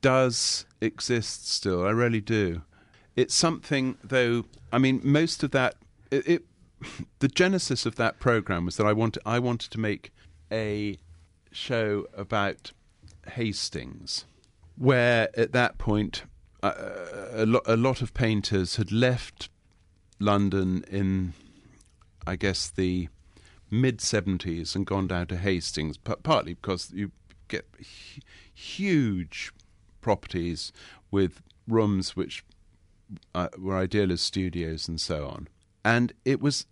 does 0.00 0.64
exist 0.80 1.48
still. 1.50 1.86
I 1.86 1.90
really 1.90 2.22
do. 2.22 2.62
It's 3.14 3.34
something, 3.34 3.98
though. 4.02 4.46
I 4.72 4.78
mean, 4.78 5.02
most 5.04 5.42
of 5.42 5.50
that. 5.50 5.74
It, 6.10 6.28
it 6.28 6.42
the 7.18 7.28
genesis 7.28 7.84
of 7.84 7.96
that 7.96 8.20
program 8.20 8.64
was 8.64 8.78
that 8.78 8.86
I 8.86 8.94
wanted. 8.94 9.22
I 9.26 9.38
wanted 9.38 9.70
to 9.72 9.78
make 9.78 10.12
a 10.50 10.96
show 11.52 12.06
about 12.16 12.72
Hastings 13.32 14.24
where 14.78 15.28
at 15.38 15.52
that 15.52 15.78
point 15.78 16.22
uh, 16.62 16.72
a, 17.32 17.46
lo- 17.46 17.62
a 17.66 17.76
lot 17.76 18.00
of 18.02 18.14
painters 18.14 18.76
had 18.76 18.92
left 18.92 19.48
London 20.18 20.84
in, 20.90 21.34
I 22.26 22.36
guess, 22.36 22.70
the 22.70 23.08
mid 23.70 23.98
70s 23.98 24.74
and 24.74 24.86
gone 24.86 25.06
down 25.06 25.26
to 25.28 25.36
Hastings, 25.36 25.98
p- 25.98 26.14
partly 26.22 26.54
because 26.54 26.92
you 26.92 27.10
get 27.48 27.66
h- 27.80 28.20
huge 28.52 29.52
properties 30.00 30.72
with 31.10 31.42
rooms 31.66 32.16
which 32.16 32.44
uh, 33.34 33.48
were 33.58 33.76
ideal 33.76 34.12
as 34.12 34.20
studios 34.20 34.88
and 34.88 35.00
so 35.00 35.26
on. 35.26 35.48
And 35.84 36.12
it 36.24 36.40
was 36.40 36.66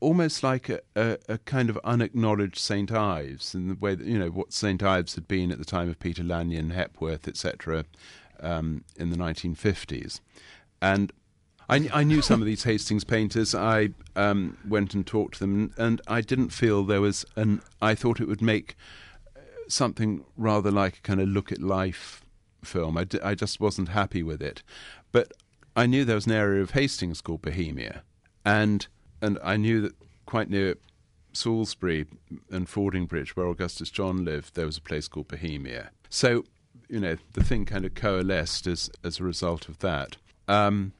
almost 0.00 0.42
like 0.42 0.68
a, 0.68 0.80
a, 0.94 1.18
a, 1.28 1.38
kind 1.38 1.70
of 1.70 1.78
unacknowledged 1.84 2.58
St 2.58 2.92
Ives 2.92 3.54
in 3.54 3.68
the 3.68 3.74
way 3.74 3.94
that 3.94 4.06
you 4.06 4.18
know 4.18 4.28
what 4.28 4.52
St 4.52 4.82
Ives 4.82 5.14
had 5.14 5.26
been 5.26 5.50
at 5.50 5.58
the 5.58 5.64
time 5.64 5.88
of 5.88 5.98
Peter 5.98 6.22
Lanyon, 6.22 6.70
Hepworth, 6.70 7.26
etc., 7.26 7.84
um, 8.40 8.84
in 8.96 9.10
the 9.10 9.16
1950s, 9.16 10.20
and. 10.80 11.12
I, 11.68 11.90
I, 11.92 12.04
knew 12.04 12.22
some 12.22 12.40
of 12.40 12.46
these 12.46 12.62
Hastings 12.62 13.02
painters. 13.02 13.52
I 13.52 13.88
um, 14.14 14.56
went 14.68 14.94
and 14.94 15.04
talked 15.04 15.34
to 15.34 15.40
them, 15.40 15.74
and 15.76 16.00
I 16.06 16.20
didn't 16.20 16.50
feel 16.50 16.84
there 16.84 17.00
was 17.00 17.24
an. 17.34 17.60
I 17.82 17.96
thought 17.96 18.20
it 18.20 18.28
would 18.28 18.40
make 18.40 18.76
uh, 19.36 19.40
something 19.66 20.24
rather 20.36 20.70
like 20.70 20.98
a 20.98 21.00
kind 21.00 21.20
of 21.20 21.26
look 21.26 21.50
at 21.50 21.60
life 21.60 22.24
film. 22.62 22.96
I, 22.96 23.02
d- 23.02 23.18
I 23.20 23.34
just 23.34 23.58
wasn't 23.58 23.88
happy 23.88 24.22
with 24.22 24.40
it, 24.40 24.62
but 25.10 25.32
I 25.74 25.86
knew 25.86 26.04
there 26.04 26.14
was 26.14 26.26
an 26.26 26.32
area 26.34 26.62
of 26.62 26.70
Hastings 26.70 27.20
called 27.20 27.42
Bohemia, 27.42 28.04
and 28.44 28.86
and 29.26 29.38
I 29.42 29.56
knew 29.56 29.80
that 29.82 29.94
quite 30.24 30.48
near 30.48 30.76
Salisbury 31.32 32.06
and 32.50 32.66
Fordingbridge, 32.66 33.30
where 33.30 33.46
Augustus 33.46 33.90
John 33.90 34.24
lived, 34.24 34.54
there 34.54 34.66
was 34.66 34.78
a 34.78 34.82
place 34.82 35.08
called 35.08 35.28
Bohemia. 35.28 35.90
So, 36.08 36.44
you 36.88 37.00
know, 37.00 37.16
the 37.32 37.44
thing 37.44 37.64
kind 37.66 37.84
of 37.84 37.94
coalesced 37.94 38.66
as 38.66 38.90
as 39.04 39.20
a 39.20 39.24
result 39.24 39.68
of 39.68 39.78
that. 39.80 40.16
Um, 40.48 40.92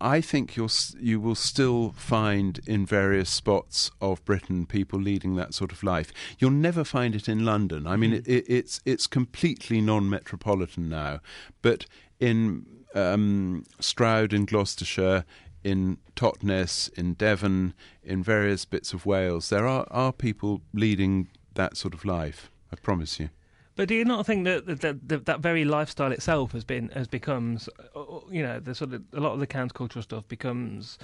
I 0.00 0.20
think 0.20 0.56
you'll 0.56 0.70
you 0.98 1.20
will 1.20 1.34
still 1.34 1.92
find 1.92 2.60
in 2.66 2.86
various 2.86 3.30
spots 3.30 3.90
of 4.00 4.24
Britain 4.24 4.66
people 4.66 4.98
leading 4.98 5.36
that 5.36 5.54
sort 5.54 5.72
of 5.72 5.82
life. 5.82 6.12
You'll 6.38 6.50
never 6.50 6.84
find 6.84 7.14
it 7.14 7.28
in 7.28 7.44
London. 7.44 7.86
I 7.86 7.96
mean, 7.96 8.12
mm. 8.12 8.26
it, 8.26 8.44
it's 8.48 8.80
it's 8.84 9.06
completely 9.06 9.80
non-metropolitan 9.80 10.88
now, 10.88 11.20
but 11.62 11.86
in 12.18 12.66
um, 12.94 13.64
Stroud 13.78 14.32
in 14.32 14.46
Gloucestershire, 14.46 15.24
in 15.62 15.98
Totnes, 16.16 16.90
in 16.96 17.14
Devon, 17.14 17.74
in 18.02 18.22
various 18.22 18.64
bits 18.64 18.92
of 18.92 19.06
Wales. 19.06 19.48
There 19.50 19.66
are, 19.66 19.86
are 19.90 20.12
people 20.12 20.62
leading 20.72 21.28
that 21.54 21.76
sort 21.76 21.94
of 21.94 22.04
life. 22.04 22.50
I 22.72 22.76
promise 22.76 23.18
you. 23.18 23.30
But 23.76 23.88
do 23.88 23.94
you 23.94 24.04
not 24.04 24.26
think 24.26 24.44
that 24.44 24.66
that, 24.80 25.08
that, 25.08 25.26
that 25.26 25.40
very 25.40 25.64
lifestyle 25.64 26.12
itself 26.12 26.52
has 26.52 26.64
been 26.64 26.88
has 26.90 27.08
becomes, 27.08 27.68
uh, 27.94 28.00
uh, 28.00 28.20
you 28.30 28.42
know, 28.42 28.60
the 28.60 28.74
sort 28.74 28.92
of 28.92 29.02
a 29.12 29.20
lot 29.20 29.32
of 29.32 29.40
the 29.40 29.46
countercultural 29.46 30.02
stuff 30.02 30.28
becomes 30.28 30.98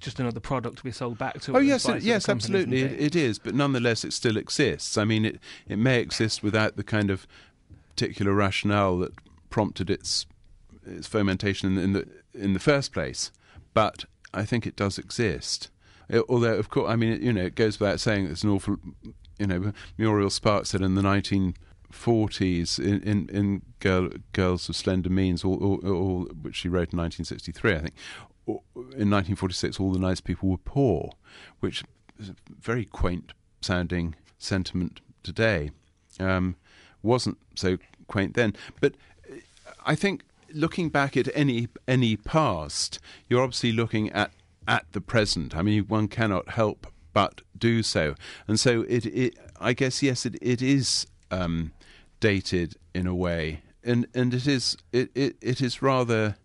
just 0.00 0.18
another 0.18 0.40
product 0.40 0.78
to 0.78 0.84
be 0.84 0.92
sold 0.92 1.18
back 1.18 1.40
to. 1.42 1.56
Oh 1.56 1.60
yes, 1.60 1.86
it, 1.88 2.02
yes, 2.02 2.28
absolutely, 2.28 2.80
it, 2.80 3.00
it 3.00 3.16
is. 3.16 3.38
But 3.38 3.54
nonetheless, 3.54 4.04
it 4.04 4.12
still 4.12 4.36
exists. 4.36 4.96
I 4.96 5.04
mean, 5.04 5.24
it 5.24 5.40
it 5.68 5.76
may 5.76 6.00
exist 6.00 6.42
without 6.42 6.76
the 6.76 6.84
kind 6.84 7.10
of 7.10 7.26
particular 7.90 8.32
rationale 8.32 8.98
that 9.00 9.12
prompted 9.50 9.90
its 9.90 10.26
its 10.86 11.06
fomentation 11.06 11.76
in, 11.76 11.84
in 11.84 11.92
the 11.92 12.08
in 12.32 12.54
the 12.54 12.60
first 12.60 12.92
place 12.92 13.30
but 13.74 14.04
I 14.32 14.44
think 14.44 14.66
it 14.66 14.76
does 14.76 14.98
exist. 14.98 15.70
It, 16.08 16.24
although, 16.28 16.54
of 16.54 16.70
course, 16.70 16.90
I 16.90 16.96
mean, 16.96 17.12
it, 17.12 17.20
you 17.20 17.32
know, 17.32 17.44
it 17.44 17.54
goes 17.54 17.78
without 17.78 18.00
saying 18.00 18.26
there's 18.26 18.44
an 18.44 18.50
awful, 18.50 18.76
you 19.38 19.46
know, 19.46 19.72
Muriel 19.96 20.30
Sparks 20.30 20.70
said 20.70 20.82
in 20.82 20.94
the 20.94 21.02
1940s 21.02 22.78
in, 22.78 23.02
in, 23.02 23.28
in 23.28 23.62
Girl, 23.78 24.10
Girls 24.32 24.68
of 24.68 24.76
Slender 24.76 25.10
Means, 25.10 25.44
all, 25.44 25.62
all, 25.62 25.88
all, 25.88 26.24
which 26.42 26.56
she 26.56 26.68
wrote 26.68 26.92
in 26.92 26.98
1963, 26.98 27.74
I 27.74 27.78
think, 27.78 27.94
in 28.46 29.10
1946, 29.10 29.78
all 29.78 29.92
the 29.92 29.98
nice 29.98 30.20
people 30.20 30.48
were 30.48 30.58
poor, 30.58 31.12
which 31.60 31.84
is 32.18 32.30
a 32.30 32.34
very 32.60 32.84
quaint 32.84 33.32
sounding 33.60 34.14
sentiment 34.38 35.00
today. 35.22 35.70
Um, 36.18 36.56
wasn't 37.02 37.38
so 37.54 37.78
quaint 38.08 38.34
then. 38.34 38.54
But 38.80 38.94
I 39.86 39.94
think 39.94 40.24
looking 40.52 40.88
back 40.88 41.16
at 41.16 41.28
any 41.34 41.68
any 41.86 42.16
past, 42.16 42.98
you're 43.28 43.42
obviously 43.42 43.72
looking 43.72 44.10
at 44.10 44.32
at 44.66 44.86
the 44.92 45.00
present. 45.00 45.56
I 45.56 45.62
mean, 45.62 45.84
one 45.84 46.08
cannot 46.08 46.50
help 46.50 46.86
but 47.12 47.40
do 47.56 47.82
so, 47.82 48.14
and 48.46 48.58
so 48.58 48.82
it. 48.82 49.06
it 49.06 49.34
I 49.60 49.72
guess 49.74 50.02
yes, 50.02 50.24
it 50.24 50.36
it 50.40 50.62
is 50.62 51.06
um, 51.30 51.72
dated 52.20 52.76
in 52.94 53.06
a 53.06 53.14
way, 53.14 53.62
and 53.84 54.06
and 54.14 54.32
it 54.32 54.46
is 54.46 54.76
it, 54.92 55.10
it, 55.14 55.36
it 55.40 55.60
is 55.60 55.82
rather 55.82 56.36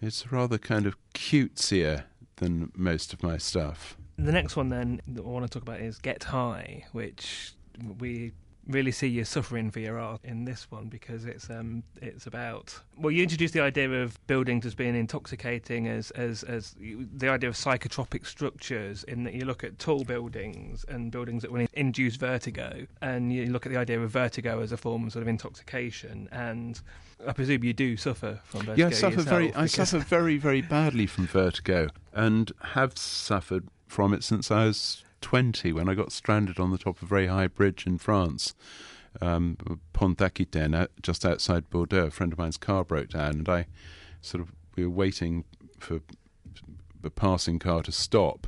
it's 0.00 0.30
rather 0.30 0.58
kind 0.58 0.86
of 0.86 0.96
cutesier 1.14 2.04
than 2.36 2.70
most 2.74 3.12
of 3.12 3.22
my 3.22 3.38
stuff. 3.38 3.96
The 4.18 4.32
next 4.32 4.56
one 4.56 4.70
then 4.70 5.00
that 5.08 5.22
I 5.22 5.28
want 5.28 5.44
to 5.44 5.50
talk 5.50 5.62
about 5.62 5.80
is 5.80 5.98
Get 5.98 6.24
High, 6.24 6.84
which 6.92 7.52
we 7.98 8.32
really 8.66 8.90
see 8.90 9.06
you 9.06 9.24
suffering 9.24 9.70
for 9.70 9.80
your 9.80 9.98
art 9.98 10.20
in 10.24 10.44
this 10.44 10.70
one 10.70 10.86
because 10.86 11.24
it's 11.24 11.48
um 11.50 11.82
it's 12.02 12.26
about 12.26 12.78
well 12.98 13.10
you 13.10 13.22
introduce 13.22 13.52
the 13.52 13.60
idea 13.60 13.90
of 13.90 14.18
buildings 14.26 14.66
as 14.66 14.74
being 14.74 14.96
intoxicating 14.96 15.86
as 15.86 16.10
as 16.12 16.42
as 16.44 16.74
the 16.78 17.28
idea 17.28 17.48
of 17.48 17.54
psychotropic 17.54 18.26
structures 18.26 19.04
in 19.04 19.24
that 19.24 19.34
you 19.34 19.44
look 19.44 19.62
at 19.62 19.78
tall 19.78 20.04
buildings 20.04 20.84
and 20.88 21.12
buildings 21.12 21.42
that 21.42 21.52
will 21.52 21.66
induce 21.74 22.16
vertigo 22.16 22.86
and 23.00 23.32
you 23.32 23.46
look 23.46 23.66
at 23.66 23.72
the 23.72 23.78
idea 23.78 24.00
of 24.00 24.10
vertigo 24.10 24.60
as 24.60 24.72
a 24.72 24.76
form 24.76 25.06
of 25.06 25.12
sort 25.12 25.22
of 25.22 25.28
intoxication 25.28 26.28
and 26.32 26.80
I 27.26 27.32
presume 27.32 27.64
you 27.64 27.72
do 27.72 27.96
suffer 27.96 28.40
from 28.44 28.60
vertigo. 28.66 28.88
Yeah, 28.88 28.88
I 28.88 28.90
suffer 28.90 29.22
very. 29.22 29.54
I 29.54 29.64
suffer 29.64 29.98
very, 29.98 30.36
very 30.36 30.60
badly 30.60 31.06
from 31.06 31.26
vertigo, 31.26 31.88
and 32.12 32.52
have 32.60 32.98
suffered 32.98 33.68
from 33.86 34.12
it 34.12 34.22
since 34.22 34.50
I 34.50 34.66
was 34.66 35.02
20 35.26 35.72
when 35.72 35.88
I 35.88 35.94
got 35.94 36.12
stranded 36.12 36.60
on 36.60 36.70
the 36.70 36.78
top 36.78 36.98
of 36.98 37.02
a 37.02 37.06
very 37.06 37.26
high 37.26 37.48
bridge 37.48 37.84
in 37.84 37.98
France, 37.98 38.54
um, 39.20 39.56
Pont 39.92 40.16
d'Aquitaine, 40.16 40.86
just 41.02 41.26
outside 41.26 41.68
Bordeaux. 41.68 42.06
A 42.06 42.10
friend 42.12 42.32
of 42.32 42.38
mine's 42.38 42.56
car 42.56 42.84
broke 42.84 43.08
down, 43.08 43.32
and 43.32 43.48
I 43.48 43.66
sort 44.20 44.40
of 44.40 44.52
we 44.76 44.84
were 44.84 44.90
waiting 44.90 45.42
for 45.80 45.98
the 47.02 47.10
passing 47.10 47.58
car 47.58 47.82
to 47.82 47.90
stop, 47.90 48.46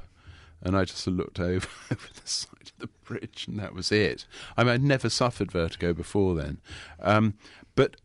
and 0.62 0.76
I 0.76 0.84
just 0.84 1.04
looked 1.08 1.40
over 1.40 1.66
over 1.90 2.06
the 2.14 2.28
side 2.28 2.70
of 2.70 2.78
the 2.78 2.88
bridge, 3.02 3.46
and 3.48 3.58
that 3.58 3.74
was 3.74 3.90
it. 3.90 4.24
I 4.56 4.62
mean, 4.62 4.74
I'd 4.74 4.84
never 4.84 5.10
suffered 5.10 5.50
vertigo 5.50 5.92
before 5.92 6.36
then, 6.36 6.60
um, 7.00 7.34
but 7.74 7.96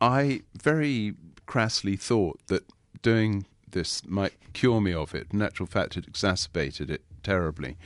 I 0.00 0.42
very 0.62 1.14
crassly 1.46 1.96
thought 1.96 2.38
that 2.46 2.62
doing 3.02 3.46
this 3.68 4.06
might 4.06 4.34
cure 4.52 4.80
me 4.80 4.94
of 4.94 5.12
it. 5.12 5.26
In 5.32 5.42
actual 5.42 5.66
fact, 5.66 5.96
it 5.96 6.06
exacerbated 6.06 6.88
it 6.88 7.02
terribly. 7.22 7.76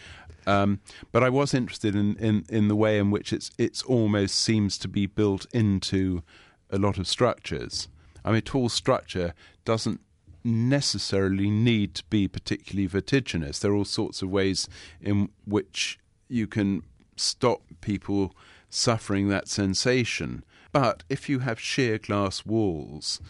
Um, 0.47 0.81
but 1.13 1.23
I 1.23 1.31
was 1.31 1.55
interested 1.55 1.95
in, 1.95 2.17
in, 2.17 2.45
in 2.49 2.69
the 2.69 2.77
way 2.77 2.99
in 2.99 3.11
which 3.11 3.33
it's 3.33 3.51
it's 3.57 3.83
almost 3.83 4.35
seems 4.35 4.77
to 4.79 4.89
be 4.89 5.07
built 5.07 5.47
into 5.53 6.23
a 6.71 6.79
lot 6.79 6.99
of 6.99 7.07
structures. 7.07 7.89
I 8.25 8.33
mean, 8.33 8.43
tall 8.43 8.69
structure 8.69 9.35
doesn't 9.65 10.01
necessarily 10.45 11.51
need 11.51 11.95
to 11.95 12.05
be 12.05 12.29
particularly 12.29 12.87
vertiginous. 12.87 13.59
There 13.59 13.73
are 13.73 13.77
all 13.77 13.85
sorts 13.85 14.21
of 14.23 14.29
ways 14.29 14.69
in 15.01 15.31
which 15.47 15.99
you 16.29 16.47
can 16.47 16.83
stop 17.17 17.63
people 17.81 18.35
suffering 18.69 19.29
that 19.29 19.49
sensation. 19.49 20.45
But 20.73 21.05
if 21.09 21.29
you 21.29 21.39
have 21.41 21.61
sheer 21.61 21.99
glass 21.99 22.45
walls, 22.45 23.21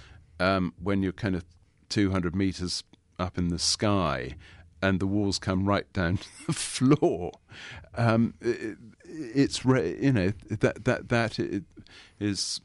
um, 0.41 0.73
when 0.83 1.03
you're 1.03 1.13
kind 1.13 1.37
of 1.37 1.45
200 1.91 2.35
meters 2.35 2.83
up 3.19 3.39
in 3.39 3.49
the 3.49 3.59
sky 3.59 4.35
and 4.85 5.01
the 5.01 5.07
walls 5.07 5.39
come 5.39 5.65
right 5.65 5.91
down 5.93 6.17
to 6.19 6.29
the 6.47 6.53
floor, 6.53 7.33
um, 7.97 8.35
it, 8.41 8.77
it's 9.05 9.65
re- 9.65 9.97
you 10.01 10.13
know 10.13 10.33
that 10.51 10.85
that 10.85 11.09
that 11.09 11.39
is 12.21 12.61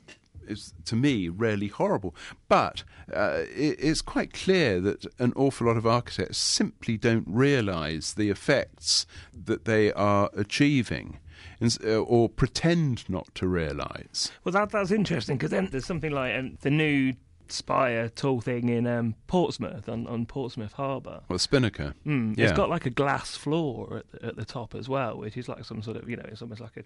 is 0.47 0.73
to 0.85 0.95
me 0.95 1.29
really 1.29 1.67
horrible. 1.67 2.15
But 2.47 2.83
uh, 3.13 3.43
it, 3.55 3.77
it's 3.79 4.01
quite 4.01 4.33
clear 4.33 4.79
that 4.81 5.05
an 5.19 5.31
awful 5.35 5.67
lot 5.67 5.77
of 5.77 5.85
architects 5.85 6.37
simply 6.37 6.97
don't 6.97 7.27
realise 7.27 8.13
the 8.13 8.29
effects 8.29 9.05
that 9.33 9.65
they 9.65 9.93
are 9.93 10.29
achieving. 10.33 11.19
Uh, 11.61 11.97
or 11.97 12.29
pretend 12.29 13.09
not 13.09 13.27
to 13.35 13.45
realise. 13.45 14.31
Well, 14.43 14.53
that 14.53 14.69
that's 14.69 14.91
interesting 14.91 15.37
because 15.37 15.51
then 15.51 15.67
there's 15.69 15.85
something 15.85 16.11
like 16.11 16.33
um, 16.37 16.57
the 16.61 16.69
new 16.69 17.13
spire 17.51 18.09
tall 18.09 18.41
thing 18.41 18.69
in 18.69 18.87
um, 18.87 19.15
Portsmouth 19.27 19.87
on, 19.89 20.07
on 20.07 20.25
Portsmouth 20.25 20.73
Harbour. 20.73 21.21
Well, 21.27 21.39
Spinnaker. 21.39 21.93
Mm, 22.05 22.37
yeah. 22.37 22.45
It's 22.45 22.53
got 22.53 22.69
like 22.69 22.85
a 22.85 22.89
glass 22.89 23.35
floor 23.35 23.97
at 23.97 24.11
the, 24.11 24.27
at 24.27 24.35
the 24.35 24.45
top 24.45 24.75
as 24.75 24.87
well, 24.87 25.17
which 25.17 25.37
is 25.37 25.47
like 25.47 25.65
some 25.65 25.81
sort 25.81 25.97
of 25.97 26.09
you 26.09 26.15
know 26.15 26.25
it's 26.27 26.41
almost 26.41 26.61
like 26.61 26.77
a 26.77 26.83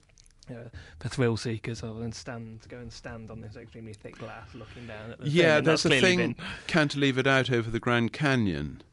you 0.49 0.55
know, 0.55 0.69
for 0.99 1.07
thrill 1.07 1.37
seekers 1.37 1.83
rather 1.83 1.99
than 1.99 2.11
stand 2.11 2.59
go 2.67 2.77
and 2.77 2.91
stand 2.91 3.31
on 3.31 3.39
this 3.39 3.55
extremely 3.55 3.93
thick 3.93 4.17
glass 4.17 4.53
looking 4.53 4.85
down 4.85 5.11
at 5.11 5.19
the 5.19 5.29
yeah 5.29 5.55
thing, 5.55 5.63
there's 5.63 5.85
a 5.85 5.89
thing 6.01 6.17
been... 6.17 6.35
cantilevered 6.67 7.27
out 7.27 7.49
over 7.49 7.69
the 7.69 7.79
grand 7.79 8.11
canyon 8.11 8.83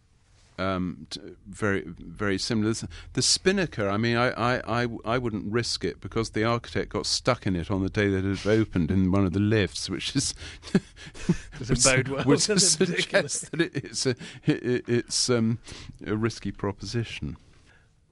um, 0.61 1.07
very 1.49 1.85
very 1.87 2.39
similar. 2.39 2.75
The 3.15 3.23
Spinnaker, 3.23 3.89
I 3.89 3.97
mean, 3.97 4.17
I, 4.17 4.31
I, 4.31 4.83
I, 4.83 4.89
I, 5.05 5.19
wouldn't 5.19 5.51
risk 5.51 5.85
it 5.85 6.01
because 6.01 6.31
the 6.31 6.45
architect 6.45 6.91
got 6.91 7.07
stuck 7.07 7.47
in 7.47 7.57
it 7.57 7.71
on 7.71 7.83
the 7.83 7.89
day 7.89 8.09
that 8.09 8.25
it 8.25 8.47
opened 8.47 8.91
in 8.91 9.11
one 9.11 9.25
of 9.25 9.33
the 9.33 9.41
lifts, 9.41 9.89
which 9.89 10.15
is 10.15 10.35
which, 11.69 12.09
well, 12.09 12.25
which 12.25 12.41
suggests 12.41 13.49
that 13.49 13.61
it, 13.61 13.75
it's 13.75 14.07
a 14.07 14.11
it, 14.45 14.85
it's 14.87 15.31
um, 15.31 15.59
a 16.07 16.17
risky 16.17 16.53
proposition. 16.53 17.37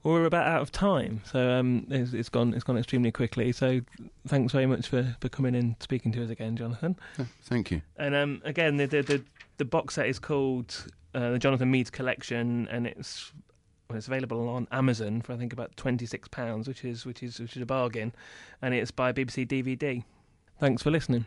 Well, 0.09 0.17
we're 0.17 0.25
about 0.25 0.47
out 0.47 0.63
of 0.63 0.73
time, 0.73 1.21
so 1.31 1.51
um, 1.51 1.87
it's, 1.91 2.15
it's 2.15 2.31
gone 2.31 2.55
it's 2.55 2.65
gone 2.65 2.79
extremely 2.79 3.13
quickly. 3.13 3.53
So 3.53 3.83
thanks 4.27 4.55
very 4.55 4.65
much 4.65 4.89
for, 4.89 5.15
for 5.21 5.29
coming 5.29 5.55
in 5.55 5.77
speaking 5.81 6.13
to 6.13 6.25
us 6.25 6.31
again, 6.31 6.57
Jonathan. 6.57 6.97
Thank 7.43 7.71
you. 7.71 7.83
And 7.99 8.15
um, 8.15 8.41
again, 8.43 8.79
the, 8.79 8.87
the, 8.87 9.03
the 9.03 9.23
the 9.59 9.67
box 9.67 9.97
set 9.97 10.07
is 10.07 10.19
called 10.19 10.87
uh, 11.15 11.33
the 11.33 11.39
Jonathan 11.39 11.71
Meades 11.71 11.91
Collection, 11.91 12.67
and 12.71 12.87
it's 12.87 13.35
well, 13.91 13.99
it's 13.99 14.07
available 14.07 14.49
on 14.49 14.67
Amazon 14.73 15.21
for 15.21 15.35
I 15.35 15.37
think 15.37 15.53
about 15.53 15.77
twenty 15.77 16.07
six 16.07 16.27
pounds, 16.27 16.69
which 16.69 16.87
is 16.87 17.05
which 17.05 17.23
is 17.23 17.39
which 17.39 17.55
is 17.55 17.61
a 17.61 17.67
bargain, 17.67 18.15
and 18.63 18.73
it's 18.73 18.91
by 18.91 19.13
BBC 19.13 19.47
DVD. 19.47 20.05
Thanks 20.59 20.83
for 20.83 20.91
listening. 20.91 21.27